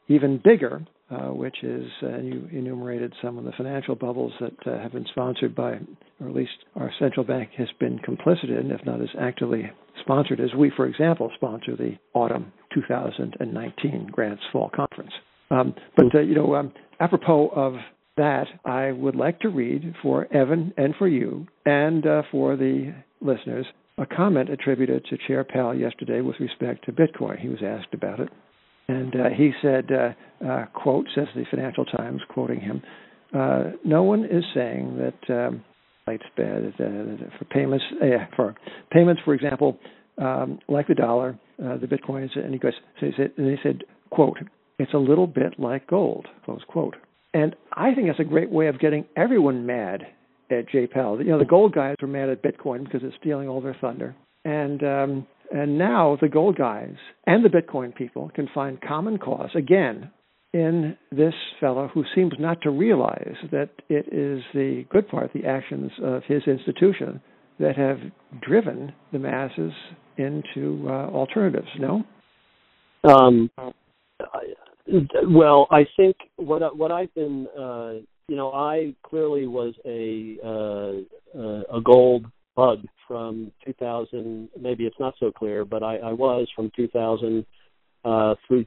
even 0.08 0.40
bigger, 0.42 0.86
uh, 1.10 1.28
which 1.28 1.56
is 1.62 1.86
uh, 2.02 2.18
you 2.18 2.48
enumerated 2.52 3.12
some 3.22 3.38
of 3.38 3.44
the 3.44 3.52
financial 3.56 3.94
bubbles 3.94 4.32
that 4.40 4.54
uh, 4.66 4.78
have 4.82 4.92
been 4.92 5.06
sponsored 5.10 5.54
by, 5.54 5.72
or 6.20 6.28
at 6.28 6.34
least 6.34 6.52
our 6.76 6.90
central 6.98 7.24
bank 7.24 7.50
has 7.56 7.68
been 7.80 7.98
complicit 8.00 8.50
in, 8.50 8.70
if 8.70 8.84
not 8.84 9.00
as 9.00 9.08
actively 9.18 9.70
sponsored 10.02 10.40
as 10.40 10.50
we, 10.56 10.70
for 10.76 10.86
example, 10.86 11.30
sponsor 11.34 11.76
the 11.76 11.96
autumn 12.14 12.52
2019 12.74 14.08
Grants 14.12 14.42
Fall 14.52 14.70
Conference. 14.74 15.12
Um, 15.50 15.74
but 15.96 16.14
uh, 16.14 16.20
you 16.20 16.34
know, 16.34 16.54
um, 16.54 16.72
apropos 17.00 17.48
of 17.54 17.74
that, 18.16 18.46
I 18.64 18.92
would 18.92 19.16
like 19.16 19.40
to 19.40 19.48
read 19.48 19.94
for 20.02 20.26
Evan 20.32 20.74
and 20.76 20.94
for 20.98 21.08
you 21.08 21.46
and 21.64 22.04
for 22.30 22.56
the 22.56 22.94
listeners 23.20 23.66
a 23.98 24.06
comment 24.06 24.48
attributed 24.48 25.04
to 25.06 25.18
Chair 25.26 25.44
Powell 25.44 25.74
yesterday 25.74 26.20
with 26.20 26.36
respect 26.38 26.84
to 26.84 26.92
Bitcoin. 26.92 27.38
He 27.38 27.48
was 27.48 27.58
asked 27.64 27.92
about 27.92 28.20
it, 28.20 28.28
and 28.88 29.14
uh, 29.14 29.28
he 29.36 29.52
said, 29.62 29.90
uh, 29.92 30.46
uh, 30.46 30.66
"quote," 30.74 31.06
says 31.14 31.26
the 31.34 31.44
Financial 31.50 31.84
Times, 31.84 32.20
quoting 32.28 32.60
him, 32.60 32.82
uh, 33.34 33.64
"No 33.84 34.02
one 34.02 34.24
is 34.24 34.44
saying 34.54 34.98
that." 34.98 35.46
Um, 35.46 35.64
for 36.06 37.44
payments, 37.50 37.84
for 38.34 38.54
payments, 38.90 39.20
for 39.26 39.34
example, 39.34 39.78
um, 40.16 40.58
like 40.66 40.88
the 40.88 40.94
dollar, 40.94 41.38
the 41.58 41.86
bitcoins, 41.86 42.30
and 42.34 42.54
he 42.54 42.58
goes, 42.58 42.72
so 42.98 43.04
he 43.04 43.12
said, 43.14 43.32
he 43.36 43.56
said, 43.62 43.84
quote, 44.08 44.38
it's 44.78 44.94
a 44.94 44.98
little 44.98 45.26
bit 45.26 45.58
like 45.58 45.86
gold, 45.86 46.26
close 46.46 46.62
quote. 46.66 46.96
And 47.34 47.54
I 47.72 47.94
think 47.94 48.06
that's 48.06 48.20
a 48.20 48.24
great 48.24 48.50
way 48.50 48.68
of 48.68 48.80
getting 48.80 49.04
everyone 49.16 49.66
mad 49.66 50.04
at 50.50 50.68
Jay 50.70 50.86
Powell. 50.86 51.22
You 51.22 51.32
know, 51.32 51.38
the 51.38 51.44
gold 51.44 51.74
guys 51.74 51.96
were 52.00 52.08
mad 52.08 52.28
at 52.30 52.42
Bitcoin 52.42 52.84
because 52.84 53.00
it's 53.04 53.16
stealing 53.20 53.48
all 53.48 53.60
their 53.60 53.76
thunder. 53.80 54.16
And 54.44 54.82
um, 54.82 55.26
and 55.50 55.78
now 55.78 56.18
the 56.20 56.28
gold 56.28 56.56
guys 56.56 56.94
and 57.26 57.44
the 57.44 57.48
Bitcoin 57.48 57.94
people 57.94 58.30
can 58.34 58.48
find 58.54 58.80
common 58.80 59.18
cause 59.18 59.50
again 59.54 60.10
in 60.52 60.96
this 61.10 61.34
fellow 61.60 61.90
who 61.92 62.04
seems 62.14 62.32
not 62.38 62.60
to 62.62 62.70
realize 62.70 63.36
that 63.50 63.70
it 63.88 64.06
is 64.12 64.42
the 64.54 64.84
good 64.90 65.08
part, 65.08 65.30
the 65.32 65.46
actions 65.46 65.90
of 66.02 66.22
his 66.26 66.42
institution, 66.46 67.20
that 67.60 67.76
have 67.76 67.98
driven 68.40 68.92
the 69.12 69.18
masses 69.18 69.72
into 70.16 70.86
uh, 70.88 71.08
alternatives. 71.08 71.68
No. 71.78 72.04
Um, 73.04 73.50
well, 75.28 75.66
I 75.70 75.84
think 75.96 76.16
what 76.36 76.76
what 76.76 76.90
I've 76.90 77.14
been, 77.14 77.46
uh, 77.58 77.92
you 78.28 78.36
know, 78.36 78.52
I 78.52 78.94
clearly 79.02 79.46
was 79.46 79.74
a 79.84 80.38
uh, 80.44 81.76
a 81.76 81.80
gold 81.82 82.26
bug 82.56 82.78
from 83.08 83.50
2000. 83.64 84.48
Maybe 84.60 84.84
it's 84.84 85.00
not 85.00 85.14
so 85.18 85.32
clear, 85.32 85.64
but 85.64 85.82
I, 85.82 85.96
I 85.96 86.12
was 86.12 86.46
from 86.54 86.70
2000 86.76 87.44
uh, 88.04 88.34
through. 88.46 88.66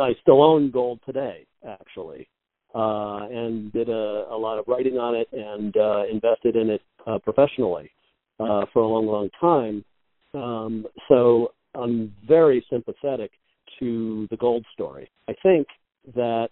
I 0.00 0.12
still 0.22 0.42
own 0.42 0.70
gold 0.70 1.00
today, 1.04 1.46
actually, 1.68 2.28
uh, 2.74 3.28
and 3.30 3.70
did 3.72 3.90
a, 3.90 4.24
a 4.30 4.36
lot 4.36 4.58
of 4.58 4.64
writing 4.66 4.94
on 4.94 5.14
it 5.14 5.28
and 5.32 5.76
uh, 5.76 6.04
invested 6.10 6.56
in 6.56 6.70
it 6.70 6.82
uh, 7.06 7.18
professionally 7.18 7.90
uh, 8.40 8.64
for 8.72 8.82
a 8.82 8.88
long, 8.88 9.06
long 9.06 9.28
time. 9.38 9.84
Um, 10.32 10.86
so 11.08 11.52
I'm 11.74 12.14
very 12.26 12.64
sympathetic 12.70 13.30
to 13.78 14.26
the 14.30 14.36
gold 14.36 14.64
story. 14.72 15.10
I 15.28 15.34
think 15.42 15.66
that 16.14 16.48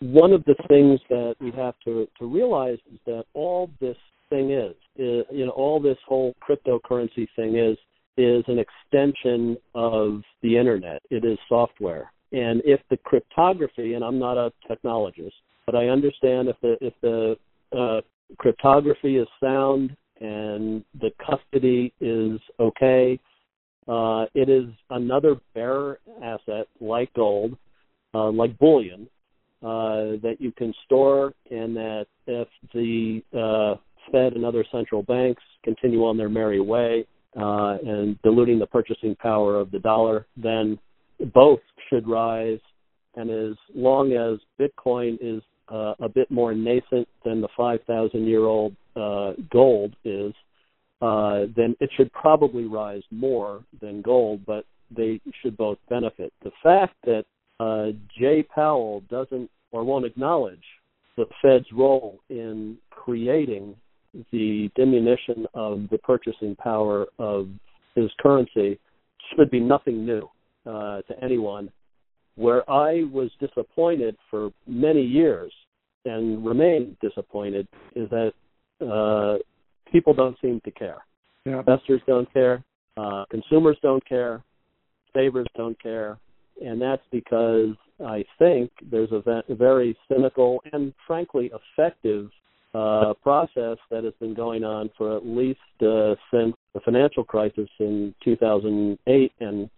one 0.00 0.32
of 0.32 0.44
the 0.44 0.56
things 0.68 1.00
that 1.08 1.36
we 1.40 1.50
have 1.52 1.74
to, 1.84 2.08
to 2.18 2.26
realize 2.26 2.78
is 2.92 2.98
that 3.06 3.24
all 3.34 3.70
this 3.80 3.96
thing 4.28 4.50
is, 4.50 4.74
is, 4.96 5.24
you 5.30 5.46
know, 5.46 5.52
all 5.52 5.80
this 5.80 5.98
whole 6.06 6.34
cryptocurrency 6.46 7.26
thing 7.36 7.56
is, 7.56 7.76
is 8.16 8.44
an 8.46 8.58
extension 8.58 9.56
of 9.74 10.22
the 10.42 10.56
internet. 10.56 11.02
It 11.10 11.24
is 11.24 11.38
software. 11.48 12.12
And 12.32 12.62
if 12.64 12.80
the 12.90 12.96
cryptography, 12.98 13.94
and 13.94 14.04
I'm 14.04 14.18
not 14.18 14.36
a 14.36 14.52
technologist, 14.70 15.32
but 15.66 15.74
I 15.74 15.88
understand 15.88 16.48
if 16.48 16.56
the 16.60 16.76
if 16.80 16.94
the 17.00 17.36
uh, 17.76 18.00
cryptography 18.38 19.16
is 19.16 19.28
sound 19.40 19.96
and 20.20 20.84
the 21.00 21.10
custody 21.26 21.92
is 22.00 22.38
okay 22.60 23.18
uh, 23.86 24.24
it 24.34 24.48
is 24.48 24.64
another 24.90 25.36
bearer 25.54 25.98
asset 26.22 26.66
like 26.80 27.12
gold, 27.14 27.56
uh, 28.14 28.30
like 28.30 28.58
bullion, 28.58 29.08
uh, 29.62 30.20
that 30.22 30.36
you 30.38 30.52
can 30.52 30.72
store, 30.84 31.32
and 31.50 31.76
that 31.76 32.06
if 32.26 32.48
the 32.72 33.22
uh, 33.32 33.78
Fed 34.10 34.33
and 34.44 34.54
other 34.54 34.64
central 34.70 35.02
banks 35.02 35.42
continue 35.62 36.04
on 36.04 36.16
their 36.16 36.28
merry 36.28 36.60
way 36.60 37.06
uh, 37.36 37.78
and 37.84 38.20
diluting 38.22 38.58
the 38.58 38.66
purchasing 38.66 39.16
power 39.16 39.58
of 39.58 39.70
the 39.70 39.78
dollar, 39.78 40.26
then 40.36 40.78
both 41.32 41.60
should 41.88 42.06
rise. 42.06 42.60
And 43.16 43.30
as 43.30 43.56
long 43.74 44.12
as 44.12 44.38
Bitcoin 44.60 45.16
is 45.20 45.42
uh, 45.72 45.94
a 46.00 46.08
bit 46.08 46.30
more 46.30 46.54
nascent 46.54 47.08
than 47.24 47.40
the 47.40 47.48
5,000 47.56 48.26
year 48.26 48.44
old 48.44 48.76
uh, 48.96 49.32
gold 49.50 49.96
is, 50.04 50.32
uh, 51.00 51.46
then 51.56 51.74
it 51.80 51.90
should 51.96 52.12
probably 52.12 52.64
rise 52.64 53.02
more 53.10 53.64
than 53.80 54.02
gold, 54.02 54.44
but 54.46 54.64
they 54.94 55.20
should 55.42 55.56
both 55.56 55.78
benefit. 55.88 56.32
The 56.42 56.52
fact 56.62 56.94
that 57.04 57.24
uh, 57.60 57.96
Jay 58.18 58.42
Powell 58.42 59.02
doesn't 59.10 59.50
or 59.72 59.84
won't 59.84 60.04
acknowledge 60.04 60.62
the 61.16 61.26
Fed's 61.40 61.66
role 61.72 62.20
in 62.28 62.76
creating 62.90 63.76
the 64.32 64.70
diminution 64.74 65.46
of 65.54 65.88
the 65.90 65.98
purchasing 65.98 66.54
power 66.56 67.06
of 67.18 67.48
his 67.94 68.10
currency 68.20 68.78
should 69.34 69.50
be 69.50 69.60
nothing 69.60 70.04
new 70.04 70.28
uh, 70.66 71.02
to 71.02 71.14
anyone. 71.22 71.70
Where 72.36 72.68
I 72.68 73.04
was 73.12 73.30
disappointed 73.40 74.16
for 74.30 74.50
many 74.66 75.02
years 75.02 75.52
and 76.04 76.44
remain 76.44 76.96
disappointed 77.00 77.68
is 77.94 78.08
that 78.10 78.32
uh, 78.84 79.38
people 79.90 80.14
don't 80.14 80.36
seem 80.42 80.60
to 80.64 80.70
care. 80.70 81.04
Yeah. 81.44 81.60
Investors 81.60 82.00
don't 82.06 82.30
care. 82.32 82.64
Uh, 82.96 83.24
consumers 83.30 83.76
don't 83.82 84.06
care. 84.08 84.42
Savers 85.14 85.46
don't 85.56 85.80
care. 85.80 86.18
And 86.64 86.80
that's 86.80 87.02
because 87.10 87.74
I 88.04 88.24
think 88.38 88.70
there's 88.90 89.10
a, 89.12 89.42
a 89.48 89.54
very 89.54 89.96
cynical 90.08 90.60
and 90.72 90.92
frankly 91.06 91.50
effective 91.76 92.30
uh, 92.74 93.14
process 93.22 93.78
that 93.90 94.02
has 94.02 94.12
been 94.18 94.34
going 94.34 94.64
on 94.64 94.90
for 94.98 95.16
at 95.16 95.24
least 95.24 95.60
uh, 95.80 96.14
since 96.32 96.54
the 96.74 96.80
financial 96.84 97.22
crisis 97.22 97.68
in 97.78 98.14
2008 98.24 99.32
and 99.40 99.70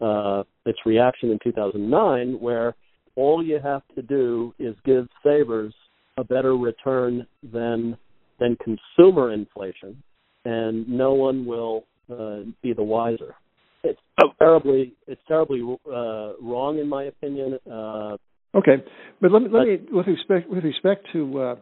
uh, 0.00 0.42
its 0.64 0.78
reaction 0.86 1.30
in 1.30 1.38
2009, 1.44 2.40
where 2.40 2.74
all 3.16 3.44
you 3.44 3.58
have 3.62 3.82
to 3.94 4.02
do 4.02 4.54
is 4.58 4.74
give 4.84 5.06
savers 5.22 5.74
a 6.16 6.24
better 6.24 6.56
return 6.56 7.26
than 7.52 7.96
than 8.40 8.56
consumer 8.62 9.32
inflation, 9.32 10.00
and 10.44 10.88
no 10.88 11.14
one 11.14 11.44
will 11.44 11.84
uh, 12.10 12.38
be 12.62 12.72
the 12.72 12.82
wiser. 12.82 13.34
It's 13.82 13.98
oh. 14.22 14.28
terribly 14.38 14.94
it's 15.06 15.20
terribly 15.28 15.60
uh, 15.86 16.32
wrong 16.40 16.78
in 16.80 16.88
my 16.88 17.04
opinion. 17.04 17.58
Uh, 17.70 18.16
okay, 18.56 18.82
but 19.20 19.32
let 19.32 19.42
me 19.42 19.48
let 19.52 19.66
me 19.66 19.78
with 19.90 20.06
respect 20.06 20.48
with 20.48 20.64
respect 20.64 21.06
to 21.12 21.56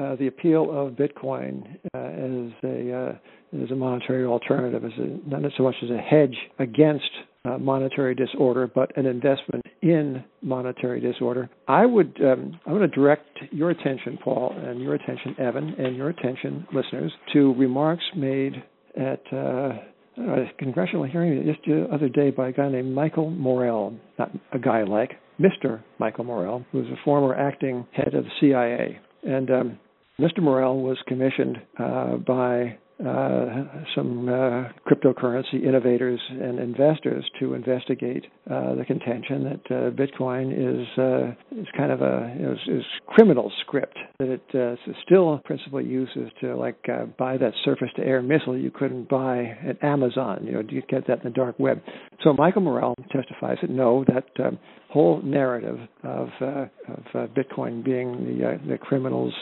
uh, 0.00 0.16
the 0.16 0.26
appeal 0.26 0.70
of 0.70 0.94
Bitcoin 0.94 1.76
uh, 1.94 1.98
as 1.98 2.52
a 2.64 2.92
uh, 2.92 3.62
as 3.62 3.70
a 3.70 3.74
monetary 3.74 4.24
alternative, 4.24 4.84
as 4.84 4.92
a, 4.98 5.28
not 5.28 5.42
so 5.56 5.62
much 5.62 5.74
as 5.82 5.90
a 5.90 5.98
hedge 5.98 6.36
against 6.58 7.10
uh, 7.44 7.58
monetary 7.58 8.14
disorder, 8.14 8.70
but 8.72 8.96
an 8.96 9.04
investment 9.04 9.64
in 9.82 10.24
monetary 10.40 11.00
disorder. 11.00 11.50
I 11.68 11.84
would 11.84 12.18
um, 12.22 12.58
I 12.66 12.72
want 12.72 12.90
to 12.90 12.96
direct 12.96 13.28
your 13.50 13.70
attention, 13.70 14.18
Paul, 14.22 14.54
and 14.56 14.80
your 14.80 14.94
attention, 14.94 15.36
Evan, 15.38 15.74
and 15.78 15.96
your 15.96 16.08
attention, 16.08 16.66
listeners, 16.72 17.12
to 17.32 17.54
remarks 17.54 18.04
made 18.16 18.62
at 18.96 19.22
uh, 19.32 19.72
a 20.18 20.44
congressional 20.58 21.04
hearing 21.04 21.44
just 21.44 21.64
the 21.66 21.86
other 21.92 22.08
day 22.08 22.30
by 22.30 22.48
a 22.48 22.52
guy 22.52 22.70
named 22.70 22.94
Michael 22.94 23.30
Morell, 23.30 23.94
not 24.18 24.30
a 24.52 24.58
guy 24.58 24.84
like 24.84 25.12
Mr. 25.40 25.82
Michael 25.98 26.24
Morell, 26.24 26.64
who 26.70 26.78
was 26.78 26.86
a 26.88 27.04
former 27.04 27.34
acting 27.34 27.86
head 27.92 28.14
of 28.14 28.24
the 28.24 28.30
CIA. 28.40 29.00
And 29.24 29.50
um, 29.50 29.78
Mr. 30.20 30.40
Morell 30.40 30.78
was 30.78 30.98
commissioned 31.06 31.58
uh, 31.78 32.16
by 32.16 32.78
uh, 33.04 33.64
some 33.96 34.28
uh, 34.28 34.68
cryptocurrency 34.86 35.64
innovators 35.64 36.20
and 36.30 36.58
investors 36.58 37.24
to 37.40 37.54
investigate 37.54 38.26
uh, 38.50 38.74
the 38.74 38.84
contention 38.86 39.44
that 39.44 39.74
uh, 39.74 39.90
Bitcoin 39.90 40.52
is 40.52 40.86
uh, 40.98 41.60
is 41.60 41.66
kind 41.76 41.90
of 41.90 42.00
a 42.00 42.32
is, 42.38 42.58
is 42.68 42.84
criminal 43.08 43.50
script 43.62 43.98
that 44.18 44.28
it 44.28 44.54
uh, 44.54 44.76
still 45.04 45.40
principally 45.44 45.84
uses 45.84 46.30
to 46.40 46.54
like 46.54 46.76
buy 47.18 47.36
that 47.36 47.52
surface-to-air 47.64 48.22
missile 48.22 48.56
you 48.56 48.70
couldn't 48.70 49.08
buy 49.08 49.56
at 49.66 49.82
Amazon. 49.82 50.44
You 50.44 50.52
know, 50.52 50.62
you 50.68 50.82
get 50.88 51.06
that 51.08 51.24
in 51.24 51.24
the 51.24 51.30
dark 51.30 51.58
web. 51.58 51.82
So 52.22 52.32
Michael 52.34 52.62
Morell 52.62 52.94
testifies 53.10 53.58
that 53.62 53.70
no, 53.70 54.04
that 54.04 54.26
whole 54.92 55.22
narrative 55.22 55.78
of 56.02 56.28
uh, 56.40 56.44
of 56.44 57.04
uh, 57.14 57.26
Bitcoin 57.28 57.82
being 57.82 58.38
the 58.38 58.46
uh, 58.46 58.58
the 58.68 58.76
criminals' 58.76 59.32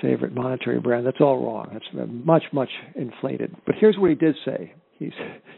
favorite 0.00 0.32
monetary 0.32 0.78
brand 0.78 1.04
that's 1.04 1.20
all 1.20 1.44
wrong. 1.44 1.68
It's 1.72 2.10
much 2.24 2.44
much 2.52 2.70
inflated. 2.94 3.54
But 3.66 3.74
here's 3.80 3.96
what 3.98 4.10
he 4.10 4.16
did 4.16 4.36
say. 4.44 4.72
He's, 4.98 5.12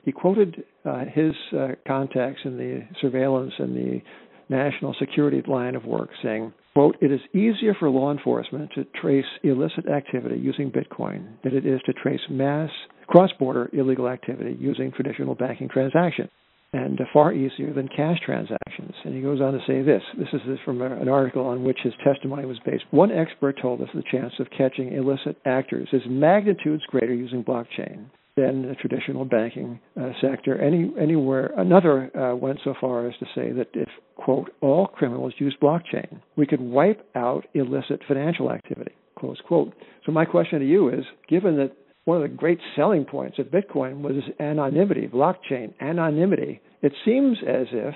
he 0.04 0.12
quoted 0.12 0.64
uh, 0.84 1.04
his 1.12 1.32
uh, 1.52 1.68
contacts 1.86 2.40
in 2.44 2.56
the 2.56 2.86
surveillance 3.00 3.52
and 3.58 3.74
the 3.74 4.00
national 4.48 4.94
security 5.00 5.42
line 5.48 5.74
of 5.74 5.84
work, 5.84 6.10
saying, 6.22 6.52
quote, 6.74 6.96
it 7.00 7.10
is 7.10 7.20
easier 7.34 7.74
for 7.76 7.90
law 7.90 8.12
enforcement 8.12 8.70
to 8.76 8.84
trace 9.00 9.24
illicit 9.42 9.88
activity 9.88 10.38
using 10.38 10.70
Bitcoin 10.70 11.26
than 11.42 11.56
it 11.56 11.66
is 11.66 11.80
to 11.86 11.92
trace 11.92 12.20
mass 12.30 12.70
cross-border 13.08 13.68
illegal 13.72 14.08
activity 14.08 14.56
using 14.60 14.92
traditional 14.92 15.34
banking 15.34 15.68
transactions 15.68 16.30
and 16.72 16.98
far 17.12 17.32
easier 17.32 17.72
than 17.72 17.88
cash 17.88 18.18
transactions. 18.24 18.94
And 19.04 19.14
he 19.14 19.20
goes 19.20 19.40
on 19.40 19.52
to 19.52 19.60
say 19.66 19.82
this. 19.82 20.02
This 20.18 20.28
is 20.32 20.58
from 20.64 20.80
an 20.80 21.08
article 21.08 21.44
on 21.44 21.64
which 21.64 21.78
his 21.82 21.92
testimony 22.02 22.46
was 22.46 22.58
based. 22.64 22.84
One 22.90 23.12
expert 23.12 23.58
told 23.60 23.80
us 23.82 23.88
the 23.94 24.02
chance 24.10 24.32
of 24.38 24.48
catching 24.56 24.92
illicit 24.92 25.36
actors 25.44 25.88
is 25.92 26.02
magnitudes 26.06 26.82
greater 26.88 27.14
using 27.14 27.44
blockchain 27.44 28.06
than 28.36 28.62
the 28.62 28.74
traditional 28.76 29.26
banking 29.26 29.78
uh, 30.00 30.10
sector. 30.22 30.58
Any, 30.58 30.90
anywhere, 30.98 31.52
another 31.58 32.16
uh, 32.16 32.34
went 32.34 32.60
so 32.64 32.74
far 32.80 33.06
as 33.06 33.14
to 33.18 33.26
say 33.34 33.52
that 33.52 33.68
if 33.74 33.88
quote 34.16 34.50
all 34.62 34.86
criminals 34.86 35.34
use 35.36 35.54
blockchain, 35.62 36.22
we 36.36 36.46
could 36.46 36.60
wipe 36.60 37.06
out 37.14 37.44
illicit 37.52 38.00
financial 38.08 38.50
activity. 38.50 38.92
Close 39.18 39.40
quote. 39.46 39.74
So 40.06 40.12
my 40.12 40.24
question 40.24 40.60
to 40.60 40.66
you 40.66 40.88
is, 40.88 41.04
given 41.28 41.56
that 41.58 41.76
one 42.04 42.22
of 42.22 42.22
the 42.22 42.36
great 42.36 42.58
selling 42.74 43.04
points 43.04 43.38
of 43.38 43.46
Bitcoin 43.46 44.00
was 44.00 44.22
anonymity, 44.40 45.08
blockchain 45.08 45.72
anonymity. 45.80 46.60
It 46.82 46.92
seems 47.04 47.38
as 47.46 47.66
if 47.70 47.94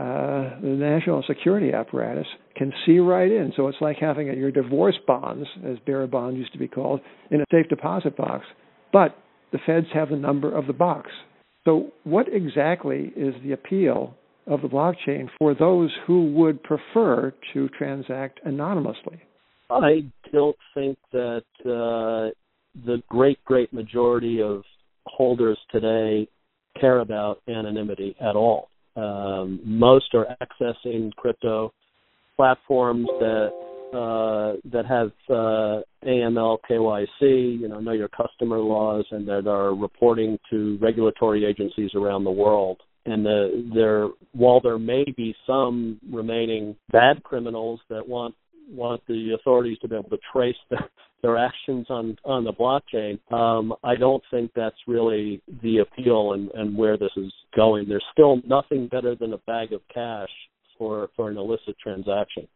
uh, 0.00 0.60
the 0.60 0.76
national 0.76 1.22
security 1.26 1.72
apparatus 1.72 2.26
can 2.56 2.72
see 2.84 2.98
right 2.98 3.30
in. 3.30 3.52
So 3.56 3.68
it's 3.68 3.80
like 3.80 3.96
having 3.98 4.28
a, 4.28 4.34
your 4.34 4.50
divorce 4.50 4.98
bonds, 5.06 5.46
as 5.64 5.76
bearer 5.86 6.08
bonds 6.08 6.36
used 6.36 6.52
to 6.52 6.58
be 6.58 6.66
called, 6.66 7.00
in 7.30 7.40
a 7.40 7.44
safe 7.52 7.68
deposit 7.68 8.16
box. 8.16 8.44
But 8.92 9.16
the 9.52 9.58
feds 9.64 9.86
have 9.94 10.10
the 10.10 10.16
number 10.16 10.52
of 10.52 10.66
the 10.66 10.72
box. 10.72 11.10
So 11.64 11.92
what 12.02 12.26
exactly 12.30 13.12
is 13.16 13.34
the 13.44 13.52
appeal 13.52 14.14
of 14.48 14.62
the 14.62 14.68
blockchain 14.68 15.28
for 15.38 15.54
those 15.54 15.90
who 16.06 16.32
would 16.32 16.62
prefer 16.62 17.32
to 17.54 17.68
transact 17.68 18.40
anonymously? 18.44 19.22
I 19.70 20.10
don't 20.32 20.56
think 20.74 20.98
that 21.12 21.44
uh, 21.64 22.34
the 22.86 23.02
great, 23.08 23.42
great 23.44 23.72
majority 23.72 24.42
of 24.42 24.62
holders 25.06 25.58
today 25.70 26.28
care 26.80 27.00
about 27.00 27.40
anonymity 27.48 28.16
at 28.20 28.36
all. 28.36 28.68
Um, 28.96 29.60
most 29.64 30.14
are 30.14 30.26
accessing 30.42 31.12
crypto 31.16 31.72
platforms 32.36 33.06
that 33.20 33.50
uh, 33.94 34.58
that 34.72 34.84
have 34.86 35.12
uh, 35.30 35.80
AML, 36.04 36.58
KYC, 36.68 37.60
you 37.60 37.68
know, 37.68 37.78
know 37.78 37.92
your 37.92 38.08
customer 38.08 38.58
laws, 38.58 39.04
and 39.12 39.26
that 39.28 39.46
are 39.46 39.72
reporting 39.74 40.36
to 40.50 40.76
regulatory 40.80 41.44
agencies 41.44 41.90
around 41.94 42.24
the 42.24 42.30
world. 42.30 42.80
And 43.06 43.24
the, 43.24 43.70
there, 43.72 44.08
while 44.32 44.60
there 44.60 44.78
may 44.78 45.04
be 45.16 45.34
some 45.46 46.00
remaining 46.10 46.74
bad 46.90 47.22
criminals 47.22 47.80
that 47.88 48.08
want 48.08 48.34
want 48.68 49.02
the 49.06 49.36
authorities 49.38 49.78
to 49.82 49.88
be 49.88 49.94
able 49.94 50.08
to 50.08 50.18
trace 50.32 50.56
their, 50.70 50.88
their 51.24 51.38
actions 51.38 51.86
on 51.88 52.16
on 52.24 52.44
the 52.44 52.52
blockchain. 52.52 53.18
Um, 53.32 53.72
I 53.82 53.96
don't 53.96 54.22
think 54.30 54.50
that's 54.54 54.76
really 54.86 55.42
the 55.62 55.78
appeal 55.78 56.34
and, 56.34 56.50
and 56.52 56.76
where 56.76 56.98
this 56.98 57.12
is 57.16 57.32
going. 57.56 57.88
There's 57.88 58.04
still 58.12 58.42
nothing 58.46 58.88
better 58.88 59.14
than 59.14 59.32
a 59.32 59.38
bag 59.38 59.72
of 59.72 59.80
cash 59.92 60.28
for 60.76 61.08
for 61.16 61.30
an 61.30 61.38
illicit 61.38 61.76
transaction, 61.82 62.46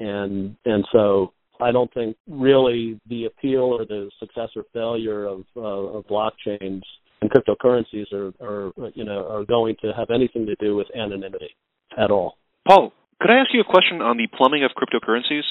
and 0.00 0.54
and 0.66 0.84
so 0.92 1.32
I 1.60 1.72
don't 1.72 1.92
think 1.94 2.14
really 2.28 3.00
the 3.08 3.24
appeal 3.24 3.62
or 3.62 3.86
the 3.86 4.10
success 4.20 4.50
or 4.54 4.64
failure 4.74 5.24
of 5.24 5.44
uh, 5.56 5.60
of 5.96 6.06
blockchains 6.06 6.82
and 7.22 7.30
cryptocurrencies 7.30 8.12
are, 8.12 8.32
are 8.42 8.72
you 8.94 9.04
know 9.04 9.26
are 9.28 9.46
going 9.46 9.76
to 9.80 9.92
have 9.96 10.10
anything 10.14 10.44
to 10.44 10.54
do 10.56 10.76
with 10.76 10.88
anonymity 10.94 11.56
at 11.96 12.10
all. 12.10 12.36
Paul, 12.68 12.92
could 13.18 13.30
I 13.30 13.38
ask 13.40 13.48
you 13.54 13.62
a 13.62 13.64
question 13.64 14.02
on 14.02 14.18
the 14.18 14.28
plumbing 14.36 14.62
of 14.62 14.72
cryptocurrencies? 14.76 15.42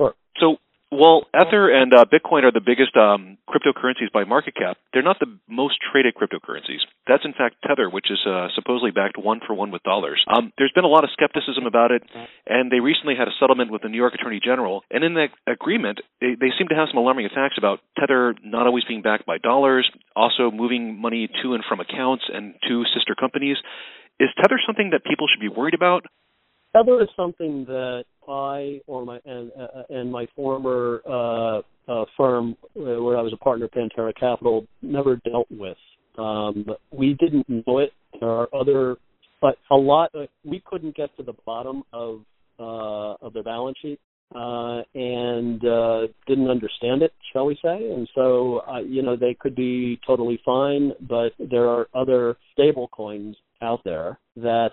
Sure. 0.00 0.14
So, 0.40 0.56
while 0.90 1.26
Ether 1.34 1.68
and 1.68 1.92
uh, 1.92 2.04
Bitcoin 2.06 2.44
are 2.44 2.52
the 2.52 2.62
biggest 2.64 2.96
um, 2.96 3.38
cryptocurrencies 3.50 4.12
by 4.12 4.24
market 4.24 4.54
cap, 4.54 4.78
they're 4.92 5.02
not 5.02 5.18
the 5.18 5.26
most 5.48 5.78
traded 5.82 6.14
cryptocurrencies. 6.14 6.86
That's 7.06 7.24
in 7.24 7.32
fact 7.32 7.56
Tether, 7.66 7.90
which 7.90 8.10
is 8.10 8.18
uh, 8.26 8.48
supposedly 8.54 8.92
backed 8.92 9.18
one 9.18 9.40
for 9.44 9.54
one 9.54 9.70
with 9.70 9.82
dollars. 9.82 10.24
Um, 10.28 10.52
there's 10.58 10.72
been 10.74 10.84
a 10.84 10.88
lot 10.88 11.04
of 11.04 11.10
skepticism 11.12 11.66
about 11.66 11.90
it, 11.90 12.02
and 12.46 12.70
they 12.70 12.80
recently 12.80 13.14
had 13.18 13.26
a 13.26 13.34
settlement 13.40 13.72
with 13.72 13.82
the 13.82 13.88
New 13.88 13.98
York 13.98 14.14
Attorney 14.14 14.40
General. 14.42 14.82
And 14.90 15.02
in 15.02 15.14
that 15.14 15.30
agreement, 15.46 16.00
they, 16.20 16.38
they 16.38 16.54
seem 16.56 16.68
to 16.68 16.74
have 16.74 16.88
some 16.90 16.98
alarming 16.98 17.28
facts 17.34 17.56
about 17.58 17.80
Tether 17.98 18.34
not 18.44 18.66
always 18.66 18.84
being 18.84 19.02
backed 19.02 19.26
by 19.26 19.38
dollars, 19.38 19.90
also 20.14 20.50
moving 20.50 21.00
money 21.00 21.28
to 21.42 21.54
and 21.54 21.64
from 21.68 21.80
accounts 21.80 22.24
and 22.32 22.54
to 22.68 22.84
sister 22.94 23.14
companies. 23.18 23.56
Is 24.18 24.28
Tether 24.40 24.58
something 24.66 24.90
that 24.90 25.04
people 25.04 25.26
should 25.28 25.40
be 25.40 25.48
worried 25.48 25.74
about? 25.74 26.06
Tether 26.76 27.02
is 27.02 27.08
something 27.16 27.64
that 27.66 28.04
I 28.28 28.80
or 28.86 29.04
my 29.04 29.18
and 29.24 29.50
uh, 29.58 29.82
and 29.88 30.10
my 30.10 30.26
former 30.34 31.00
uh, 31.08 31.58
uh, 31.90 32.04
firm 32.16 32.56
uh, 32.76 32.80
where 33.02 33.16
I 33.16 33.22
was 33.22 33.32
a 33.32 33.36
partner, 33.36 33.68
Pantera 33.68 34.12
Capital, 34.18 34.66
never 34.82 35.16
dealt 35.16 35.46
with. 35.50 35.76
Um, 36.18 36.66
we 36.90 37.14
didn't 37.14 37.48
know 37.48 37.78
it. 37.78 37.92
There 38.20 38.28
are 38.28 38.48
other, 38.54 38.96
but 39.40 39.56
a 39.70 39.76
lot. 39.76 40.10
Uh, 40.14 40.26
we 40.44 40.62
couldn't 40.66 40.96
get 40.96 41.16
to 41.16 41.22
the 41.22 41.34
bottom 41.44 41.82
of 41.92 42.20
uh, 42.58 43.14
of 43.24 43.32
their 43.32 43.44
balance 43.44 43.78
sheet. 43.80 44.00
and 44.34 45.60
didn't 46.26 46.50
understand 46.50 47.02
it, 47.02 47.12
shall 47.32 47.46
we 47.46 47.54
say? 47.62 47.90
And 47.90 48.08
so, 48.14 48.60
you 48.86 49.02
know, 49.02 49.16
they 49.16 49.34
could 49.38 49.54
be 49.54 50.00
totally 50.06 50.40
fine, 50.44 50.92
but 51.08 51.32
there 51.38 51.68
are 51.68 51.86
other 51.94 52.36
stable 52.52 52.88
coins 52.88 53.36
out 53.62 53.82
there 53.84 54.18
that 54.36 54.72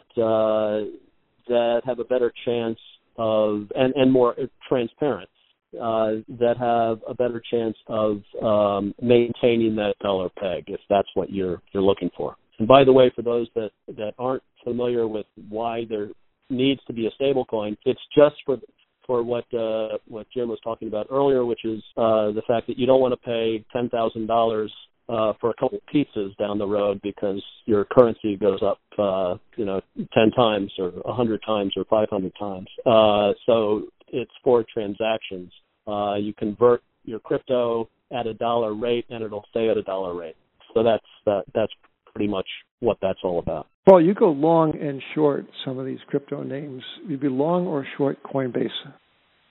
that 1.48 1.82
have 1.86 2.00
a 2.00 2.04
better 2.04 2.32
chance 2.46 2.80
of 3.18 3.72
and 3.76 3.94
and 3.96 4.12
more 4.12 4.36
transparent 4.68 5.30
uh, 5.76 6.22
that 6.28 6.56
have 6.60 7.00
a 7.08 7.14
better 7.14 7.42
chance 7.52 7.76
of 7.88 8.22
um, 8.42 8.94
maintaining 9.02 9.76
that 9.76 9.96
dollar 10.02 10.30
peg 10.38 10.66
if 10.68 10.80
that's 10.90 11.08
what 11.16 11.32
you're 11.32 11.62
you're 11.72 11.84
looking 11.84 12.10
for. 12.16 12.36
And 12.60 12.68
by 12.68 12.84
the 12.84 12.94
way, 12.94 13.12
for 13.16 13.22
those 13.22 13.48
that 13.56 13.72
that 13.88 14.14
aren't 14.20 14.44
familiar 14.64 15.08
with 15.08 15.26
why 15.50 15.86
there 15.90 16.10
needs 16.50 16.82
to 16.88 16.94
be 16.94 17.08
a 17.08 17.12
stable 17.12 17.46
coin, 17.46 17.76
it's 17.86 18.00
just 18.16 18.36
for 18.46 18.58
for 19.06 19.24
what 19.24 19.46
uh, 19.54 19.98
what 20.08 20.28
Jim 20.34 20.50
was 20.50 20.60
talking 20.64 20.88
about 20.88 21.08
earlier, 21.12 21.46
which 21.46 21.66
is 21.66 21.82
uh, 21.98 22.32
the 22.32 22.44
fact 22.48 22.68
that 22.68 22.78
you 22.78 22.86
don't 22.86 23.02
want 23.02 23.14
to 23.14 23.26
pay 23.26 23.66
ten 23.74 23.90
thousand 23.90 24.28
dollars 24.28 24.72
uh, 25.10 25.34
for 25.40 25.50
a 25.50 25.54
couple 25.56 25.78
of 25.78 25.84
pizzas 25.94 26.36
down 26.38 26.58
the 26.58 26.66
road 26.66 27.00
because 27.04 27.44
your 27.66 27.86
currency 27.86 28.36
goes 28.36 28.62
up, 28.64 28.80
uh, 28.98 29.36
you 29.58 29.66
know, 29.66 29.82
ten 30.14 30.32
times 30.32 30.72
or 30.78 30.94
a 31.06 31.14
hundred 31.14 31.42
times 31.46 31.74
or 31.76 31.86
five 31.86 32.10
hundred 32.10 32.34
times. 32.40 32.68
Uh, 32.86 33.32
so 33.46 33.84
it's 34.10 34.32
for 34.44 34.66
transactions. 34.74 35.52
Uh, 35.88 36.16
you 36.16 36.34
convert 36.34 36.82
your 37.04 37.20
crypto 37.20 37.90
at 38.12 38.28
a 38.28 38.34
dollar 38.34 38.74
rate, 38.74 39.06
and 39.10 39.24
it'll 39.24 39.46
stay 39.50 39.70
at 39.70 39.78
a 39.78 39.84
dollar 39.84 40.16
rate. 40.16 40.36
So 40.74 40.84
that's 40.84 41.06
that, 41.26 41.44
that's 41.54 41.74
pretty 42.14 42.30
much 42.30 42.48
what 42.80 42.98
that's 43.02 43.20
all 43.24 43.40
about. 43.40 43.68
Well, 43.86 44.00
you 44.00 44.14
go 44.14 44.32
long 44.32 44.78
and 44.80 45.02
short 45.14 45.46
some 45.66 45.78
of 45.78 45.86
these 45.86 46.00
crypto 46.08 46.44
names. 46.44 46.84
You'd 47.08 47.20
be 47.20 47.28
long 47.28 47.68
or 47.68 47.86
short 47.98 48.18
Coinbase? 48.24 48.70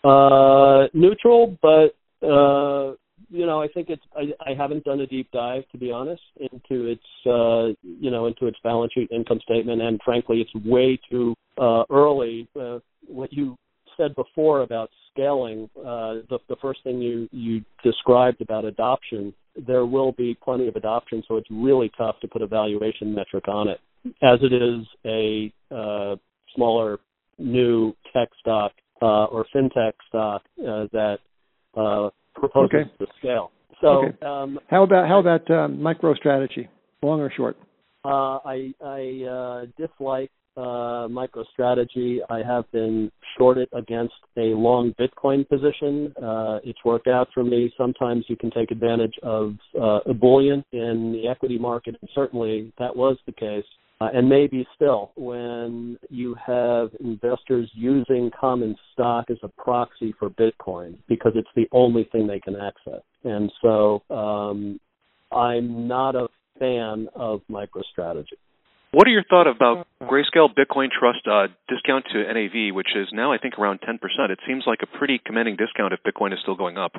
Uh, 0.05 0.89
neutral, 0.95 1.59
but 1.61 1.95
uh, 2.27 2.95
you 3.33 3.47
know, 3.47 3.63
I 3.63 3.69
think 3.69 3.89
it's. 3.89 4.03
I, 4.15 4.51
I 4.51 4.55
haven't 4.55 4.85
done 4.85 5.01
a 5.01 5.07
deep 5.07 5.31
dive, 5.33 5.65
to 5.73 5.79
be 5.79 5.91
honest, 5.91 6.23
into 6.37 6.87
its 6.87 7.03
uh, 7.27 7.69
you 7.83 8.11
know 8.11 8.27
into 8.27 8.47
its 8.47 8.59
balance 8.63 8.93
sheet, 8.93 9.11
income 9.11 9.41
statement, 9.43 9.81
and 9.81 9.99
frankly, 10.05 10.41
it's 10.43 10.67
way 10.67 11.01
too 11.11 11.35
uh, 11.59 11.85
early. 11.91 12.47
Uh, 12.59 12.79
what 13.07 13.33
you 13.33 13.57
said 13.97 14.15
before 14.15 14.63
about 14.63 14.91
scaling, 15.13 15.69
uh, 15.79 16.25
the, 16.31 16.39
the 16.49 16.57
first 16.61 16.83
thing 16.85 17.01
you, 17.01 17.29
you 17.31 17.63
described 17.85 18.41
about 18.41 18.65
adoption, 18.65 19.35
there 19.67 19.85
will 19.85 20.13
be 20.13 20.37
plenty 20.43 20.69
of 20.69 20.77
adoption, 20.77 21.23
so 21.29 21.37
it's 21.37 21.49
really 21.51 21.91
tough 21.99 22.19
to 22.21 22.29
put 22.29 22.43
a 22.43 22.47
valuation 22.47 23.15
metric 23.15 23.49
on 23.49 23.69
it. 23.69 23.81
As 24.23 24.39
it 24.43 24.53
is 24.53 24.87
a 25.05 25.53
uh, 25.75 26.17
smaller 26.55 26.99
new 27.39 27.95
tech 28.13 28.29
stock 28.41 28.73
uh, 29.01 29.25
or 29.25 29.45
fintech 29.55 29.93
stock 30.09 30.43
uh, 30.61 30.87
that 30.93 31.19
uh, 31.77 32.09
proposes 32.35 32.75
okay. 32.75 32.91
to 32.99 33.07
scale. 33.19 33.51
So, 33.81 34.07
okay. 34.07 34.27
um, 34.27 34.59
how 34.69 34.85
about 34.85 35.09
how 35.09 35.19
about 35.19 35.51
um, 35.51 35.79
MicroStrategy, 35.79 36.69
long 37.03 37.21
or 37.21 37.33
short? 37.37 37.57
Uh, 38.05 38.39
I 38.45 38.73
I 38.85 39.25
uh, 39.29 39.67
dislike 39.77 40.31
uh, 40.57 41.09
MicroStrategy. 41.09 42.19
I 42.29 42.43
have 42.47 42.71
been 42.73 43.11
shorted 43.39 43.69
against 43.73 44.15
a 44.37 44.55
long 44.55 44.95
Bitcoin 45.01 45.49
position. 45.49 46.13
Uh, 46.23 46.59
it's 46.65 46.79
worked 46.85 47.09
out 47.09 47.29
for 47.35 47.43
me. 47.43 47.73
Sometimes 47.77 48.25
you 48.29 48.37
can 48.37 48.51
take 48.51 48.71
advantage 48.71 49.15
of 49.23 49.55
uh, 49.81 50.01
a 50.07 50.15
bullion 50.15 50.65
in 50.73 51.13
the 51.13 51.29
equity 51.29 51.59
market, 51.59 51.97
and 52.01 52.11
certainly 52.15 52.73
that 52.79 52.95
was 52.95 53.17
the 53.27 53.33
case. 53.33 53.65
Uh, 54.03 54.09
and 54.15 54.29
maybe 54.29 54.67
still, 54.75 55.13
when 55.15 55.97
you 56.11 56.35
have 56.45 56.89
investors 56.99 57.71
using 57.73 58.33
common 58.39 58.75
stock 58.93 59.27
as 59.31 59.37
a 59.45 59.49
proxy 59.49 60.13
for 60.19 60.29
Bitcoin 60.29 60.99
because 61.09 61.33
it's 61.37 61.49
the 61.55 61.69
only 61.71 62.09
thing 62.11 62.27
they 62.27 62.41
can 62.41 62.57
access. 62.57 63.03
And 63.23 63.53
so 63.63 64.03
um, 64.11 64.81
I'm 65.31 65.87
not 65.87 66.17
a 66.17 66.27
fan 66.59 67.07
of 67.15 67.43
MicroStrategy. 67.49 68.35
What 68.91 69.07
are 69.07 69.11
your 69.11 69.23
thoughts 69.23 69.51
about 69.55 69.87
Grayscale 70.03 70.49
Bitcoin 70.53 70.89
Trust 70.91 71.21
uh, 71.31 71.47
discount 71.69 72.05
to 72.13 72.25
NAV, 72.25 72.75
which 72.75 72.89
is 72.97 73.07
now 73.13 73.33
I 73.33 73.39
think 73.39 73.57
around 73.57 73.83
10%? 73.83 73.99
It 74.31 74.41
seems 74.49 74.65
like 74.67 74.81
a 74.83 74.99
pretty 74.99 75.21
commanding 75.25 75.55
discount 75.57 75.95
if 75.95 76.01
Bitcoin 76.03 76.33
is 76.33 76.41
still 76.43 76.57
going 76.57 76.77
up. 76.77 76.95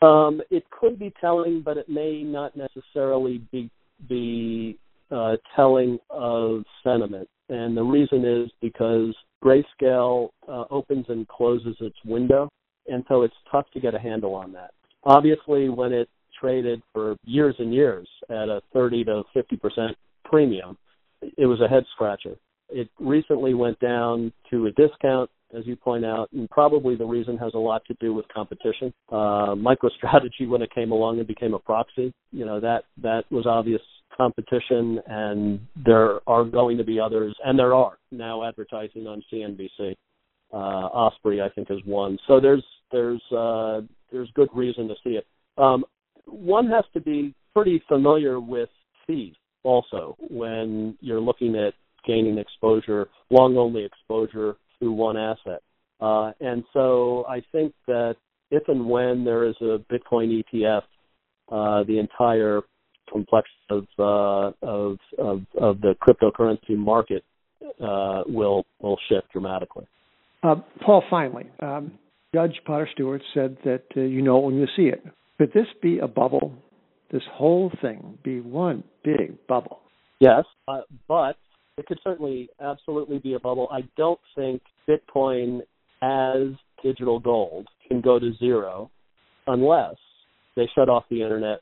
Um, 0.00 0.40
it 0.50 0.64
could 0.70 0.98
be 0.98 1.12
telling, 1.20 1.60
but 1.62 1.76
it 1.76 1.90
may 1.90 2.22
not 2.22 2.56
necessarily 2.56 3.42
be 3.52 3.70
be 4.08 4.78
uh, 5.10 5.36
telling 5.56 5.98
of 6.10 6.62
sentiment. 6.82 7.28
And 7.48 7.76
the 7.76 7.82
reason 7.82 8.24
is 8.24 8.50
because 8.60 9.14
Grayscale 9.42 10.28
uh, 10.48 10.64
opens 10.70 11.06
and 11.08 11.26
closes 11.28 11.76
its 11.80 11.96
window, 12.04 12.48
and 12.88 13.04
so 13.08 13.22
it's 13.22 13.34
tough 13.50 13.66
to 13.74 13.80
get 13.80 13.94
a 13.94 13.98
handle 13.98 14.34
on 14.34 14.52
that. 14.52 14.72
Obviously, 15.04 15.68
when 15.68 15.92
it 15.92 16.08
traded 16.38 16.82
for 16.92 17.16
years 17.24 17.54
and 17.58 17.72
years 17.72 18.08
at 18.28 18.48
a 18.48 18.60
30 18.72 19.04
to 19.04 19.22
50 19.32 19.56
percent 19.56 19.96
premium, 20.24 20.76
it 21.22 21.46
was 21.46 21.60
a 21.60 21.68
head 21.68 21.84
scratcher. 21.94 22.36
It 22.68 22.88
recently 22.98 23.54
went 23.54 23.80
down 23.80 24.32
to 24.50 24.66
a 24.66 24.70
discount, 24.72 25.30
as 25.56 25.66
you 25.66 25.74
point 25.74 26.04
out, 26.04 26.28
and 26.32 26.50
probably 26.50 26.96
the 26.96 27.06
reason 27.06 27.38
has 27.38 27.54
a 27.54 27.58
lot 27.58 27.82
to 27.86 27.94
do 27.94 28.12
with 28.12 28.26
competition. 28.28 28.92
Uh, 29.10 29.54
MicroStrategy, 29.54 30.46
when 30.46 30.60
it 30.60 30.74
came 30.74 30.92
along 30.92 31.18
and 31.18 31.26
became 31.26 31.54
a 31.54 31.58
proxy, 31.58 32.12
you 32.30 32.44
know 32.44 32.60
that 32.60 32.84
that 33.02 33.24
was 33.30 33.46
obvious 33.46 33.80
competition, 34.18 35.00
and 35.06 35.60
there 35.86 36.20
are 36.28 36.44
going 36.44 36.76
to 36.76 36.84
be 36.84 37.00
others, 37.00 37.34
and 37.44 37.58
there 37.58 37.72
are 37.74 37.98
now 38.10 38.46
advertising 38.46 39.06
on 39.06 39.22
CNBC. 39.32 39.94
Uh, 40.52 40.56
Osprey, 40.56 41.40
I 41.40 41.48
think, 41.50 41.70
is 41.70 41.78
one. 41.84 42.18
So 42.26 42.40
there's 42.40 42.64
there's 42.92 43.22
uh, 43.32 43.80
there's 44.12 44.30
good 44.34 44.48
reason 44.54 44.88
to 44.88 44.94
see 45.04 45.10
it. 45.10 45.26
Um, 45.56 45.84
one 46.26 46.66
has 46.68 46.84
to 46.94 47.00
be 47.00 47.34
pretty 47.54 47.82
familiar 47.88 48.40
with 48.40 48.68
fees 49.06 49.34
also 49.62 50.16
when 50.30 50.96
you're 51.00 51.20
looking 51.20 51.54
at 51.56 51.74
gaining 52.06 52.38
exposure, 52.38 53.08
long 53.30 53.56
only 53.56 53.84
exposure 53.84 54.56
through 54.78 54.92
one 54.92 55.16
asset. 55.16 55.62
Uh, 56.00 56.32
and 56.40 56.64
so 56.72 57.24
I 57.28 57.42
think 57.52 57.74
that 57.86 58.16
if 58.50 58.62
and 58.68 58.88
when 58.88 59.24
there 59.24 59.44
is 59.44 59.56
a 59.60 59.78
Bitcoin 59.92 60.42
ETF, 60.54 60.82
uh, 61.50 61.84
the 61.84 61.98
entire 61.98 62.62
complex 63.12 63.48
of, 63.70 63.86
uh, 63.98 64.52
of, 64.62 64.98
of 65.18 65.42
of 65.60 65.80
the 65.80 65.94
cryptocurrency 66.02 66.76
market 66.76 67.24
uh, 67.80 68.22
will 68.26 68.64
will 68.80 68.98
shift 69.08 69.30
dramatically. 69.32 69.86
Uh, 70.42 70.56
Paul, 70.84 71.02
finally, 71.10 71.46
um, 71.60 71.92
Judge 72.34 72.60
Potter 72.64 72.88
Stewart 72.92 73.22
said 73.34 73.56
that 73.64 73.84
uh, 73.96 74.00
you 74.00 74.22
know 74.22 74.38
when 74.38 74.54
you 74.56 74.66
see 74.76 74.84
it. 74.84 75.02
Could 75.38 75.52
this 75.52 75.66
be 75.80 75.98
a 75.98 76.08
bubble 76.08 76.52
this 77.10 77.22
whole 77.32 77.72
thing 77.80 78.18
be 78.22 78.40
one 78.40 78.84
big 79.04 79.34
bubble. 79.46 79.80
Yes, 80.20 80.44
uh, 80.66 80.80
but 81.06 81.36
it 81.76 81.86
could 81.86 81.98
certainly 82.02 82.48
absolutely 82.60 83.18
be 83.18 83.34
a 83.34 83.40
bubble. 83.40 83.68
I 83.70 83.82
don't 83.96 84.20
think 84.34 84.62
Bitcoin 84.88 85.60
as 86.02 86.54
digital 86.82 87.18
gold 87.18 87.68
can 87.88 88.00
go 88.00 88.18
to 88.18 88.32
zero 88.38 88.90
unless 89.46 89.94
they 90.56 90.68
shut 90.74 90.88
off 90.88 91.04
the 91.10 91.22
internet 91.22 91.60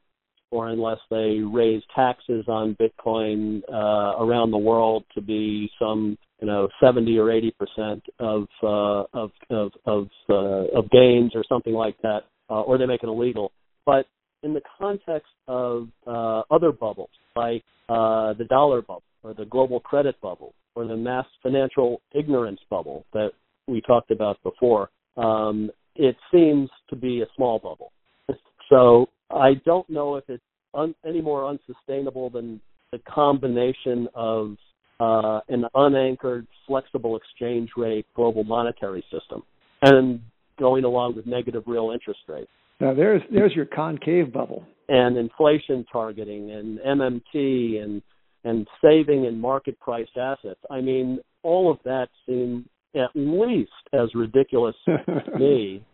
or 0.56 0.68
unless 0.68 0.98
they 1.10 1.40
raise 1.40 1.82
taxes 1.94 2.46
on 2.48 2.74
Bitcoin 2.80 3.60
uh, 3.70 4.24
around 4.24 4.50
the 4.50 4.58
world 4.58 5.04
to 5.14 5.20
be 5.20 5.70
some 5.78 6.16
you 6.40 6.46
know 6.46 6.66
70 6.82 7.18
or 7.18 7.30
80 7.30 7.54
percent 7.58 8.02
of, 8.18 8.46
uh, 8.62 9.02
of 9.12 9.30
of 9.50 9.72
of 9.84 10.08
uh, 10.30 10.78
of 10.78 10.90
gains 10.90 11.32
or 11.34 11.44
something 11.46 11.74
like 11.74 11.96
that, 12.02 12.20
uh, 12.48 12.62
or 12.62 12.78
they 12.78 12.86
make 12.86 13.02
it 13.02 13.08
illegal. 13.08 13.52
But 13.84 14.06
in 14.42 14.54
the 14.54 14.62
context 14.78 15.32
of 15.46 15.88
uh, 16.06 16.40
other 16.50 16.72
bubbles 16.72 17.10
like 17.34 17.62
uh, 17.90 18.32
the 18.32 18.46
dollar 18.48 18.80
bubble 18.80 19.02
or 19.22 19.34
the 19.34 19.44
global 19.44 19.78
credit 19.78 20.18
bubble 20.22 20.54
or 20.74 20.86
the 20.86 20.96
mass 20.96 21.26
financial 21.42 22.00
ignorance 22.14 22.60
bubble 22.70 23.04
that 23.12 23.30
we 23.68 23.82
talked 23.82 24.10
about 24.10 24.42
before, 24.42 24.88
um, 25.18 25.70
it 25.96 26.16
seems 26.32 26.70
to 26.88 26.96
be 26.96 27.20
a 27.20 27.26
small 27.36 27.58
bubble. 27.58 27.92
so 28.70 29.08
I 29.30 29.54
don't 29.64 29.88
know 29.90 30.16
if 30.16 30.24
it's 30.28 30.42
un- 30.74 30.94
any 31.04 31.20
more 31.20 31.46
unsustainable 31.48 32.30
than 32.30 32.60
the 32.92 32.98
combination 33.08 34.08
of 34.14 34.56
uh, 35.00 35.40
an 35.48 35.64
unanchored, 35.74 36.46
flexible 36.66 37.16
exchange 37.16 37.70
rate 37.76 38.06
global 38.14 38.44
monetary 38.44 39.04
system 39.12 39.42
and 39.82 40.20
going 40.58 40.84
along 40.84 41.16
with 41.16 41.26
negative 41.26 41.64
real 41.66 41.90
interest 41.92 42.20
rates. 42.28 42.50
Now 42.80 42.94
there's 42.94 43.22
there's 43.32 43.52
your 43.54 43.66
concave 43.66 44.32
bubble. 44.32 44.64
And 44.88 45.16
inflation 45.16 45.84
targeting 45.90 46.52
and 46.52 46.78
MMT 46.78 47.82
and 47.82 48.02
and 48.44 48.66
saving 48.80 49.24
in 49.24 49.40
market 49.40 49.78
priced 49.80 50.16
assets. 50.16 50.60
I 50.70 50.80
mean, 50.80 51.18
all 51.42 51.70
of 51.70 51.78
that 51.84 52.08
seems 52.26 52.64
at 52.94 53.10
least 53.14 53.70
as 53.92 54.14
ridiculous 54.14 54.76
to 54.86 55.22
me 55.38 55.84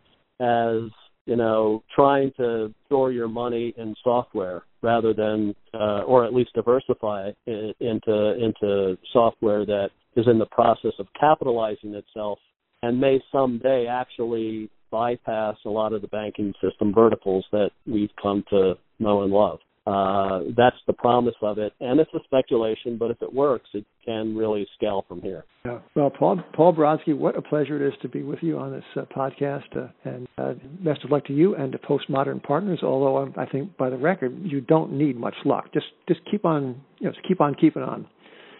as 0.41 0.91
you 1.27 1.37
know 1.37 1.83
trying 1.95 2.33
to 2.37 2.73
store 2.87 3.13
your 3.13 3.29
money 3.29 3.75
in 3.77 3.95
software 4.03 4.63
rather 4.83 5.15
than 5.15 5.55
uh, 5.75 6.03
or 6.03 6.25
at 6.25 6.35
least 6.35 6.51
diversify 6.55 7.31
into 7.47 8.35
into 8.41 8.97
software 9.13 9.65
that 9.65 9.91
is 10.17 10.27
in 10.27 10.39
the 10.39 10.47
process 10.47 10.93
of 10.99 11.07
capitalizing 11.19 11.95
itself 11.95 12.39
and 12.83 13.01
may 13.01 13.23
someday 13.31 13.87
actually 13.89 14.69
bypass 14.91 15.57
a 15.65 15.71
lot 15.71 15.93
of 15.93 16.03
the 16.03 16.09
banking 16.09 16.53
system 16.63 16.93
verticals 16.93 17.45
that 17.53 17.71
we've 17.87 18.11
come 18.21 18.45
to 18.51 18.75
know 18.99 19.23
and 19.23 19.33
love. 19.33 19.59
Uh, 19.85 20.41
that's 20.57 20.77
the 20.87 20.93
promise 20.93 21.35
of 21.43 21.59
it, 21.59 21.73
and 21.81 21.99
it's 21.99 22.11
a 22.15 22.21
speculation, 22.25 22.97
but 22.97 23.11
if 23.11 23.21
it 23.21 23.33
works, 23.33 23.69
it 23.75 23.85
can 24.05 24.37
really 24.37 24.65
scale 24.77 25.05
from 25.09 25.21
here. 25.21 25.45
Yeah. 25.65 25.81
Well, 25.97 26.09
Paul 26.09 26.41
Paul 26.53 26.73
Brodsky, 26.73 27.19
what 27.19 27.37
a 27.37 27.43
pleasure 27.43 27.85
it 27.85 27.89
is 27.89 27.95
to 28.03 28.09
be 28.09 28.23
with 28.23 28.39
you 28.43 28.59
on 28.59 28.71
this 28.71 28.85
uh, 28.95 29.03
podcast, 29.17 29.77
uh, 29.77 29.89
and 30.05 30.29
uh, 30.39 30.55
best 30.85 31.03
of 31.05 31.11
luck 31.11 31.25
to 31.27 31.33
you 31.33 31.57
and 31.57 31.73
to 31.73 31.79
Postmodern 31.79 32.41
Partners. 32.45 32.79
Although 32.85 33.33
I 33.37 33.45
think, 33.47 33.77
by 33.77 33.91
the 33.91 33.97
record, 33.97 34.39
you 34.45 34.61
don't 34.61 34.93
need 34.93 35.17
much 35.17 35.35
luck. 35.45 35.73
Just 35.75 35.87
just 36.07 36.21
keep 36.31 36.45
on, 36.45 36.81
you 37.01 37.07
know, 37.07 37.13
just 37.13 37.27
keep 37.27 37.41
on 37.41 37.57
keeping 37.57 37.83
on. 37.83 38.07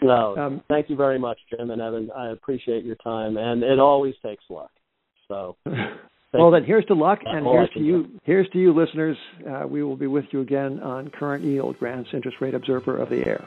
No, 0.03 0.37
um, 0.37 0.63
thank 0.69 0.91
you 0.91 0.97
very 0.97 1.21
much, 1.21 1.39
Jim 1.51 1.71
and 1.71 1.81
Evan. 1.81 2.11
I 2.17 2.31
appreciate 2.33 2.85
your 2.85 2.97
time, 2.97 3.37
and 3.37 3.63
it 3.63 3.79
always 3.79 4.15
takes 4.25 4.43
luck. 4.51 4.73
So. 5.29 5.57
well, 6.33 6.51
then 6.51 6.65
here's 6.65 6.85
to 6.87 6.95
luck, 6.95 7.21
and 7.25 7.45
here's 7.45 7.71
to 7.71 7.81
you. 7.81 8.07
Here's 8.25 8.49
to 8.51 8.59
you, 8.59 8.73
listeners. 8.73 9.17
Uh, 9.49 9.67
we 9.67 9.83
will 9.83 9.97
be 9.97 10.07
with 10.07 10.25
you 10.31 10.41
again 10.41 10.81
on 10.81 11.11
Current 11.11 11.45
Yield, 11.45 11.79
Grant's 11.79 12.11
Interest 12.13 12.39
Rate 12.41 12.55
Observer 12.55 12.97
of 12.97 13.11
the 13.11 13.27
Air. 13.27 13.45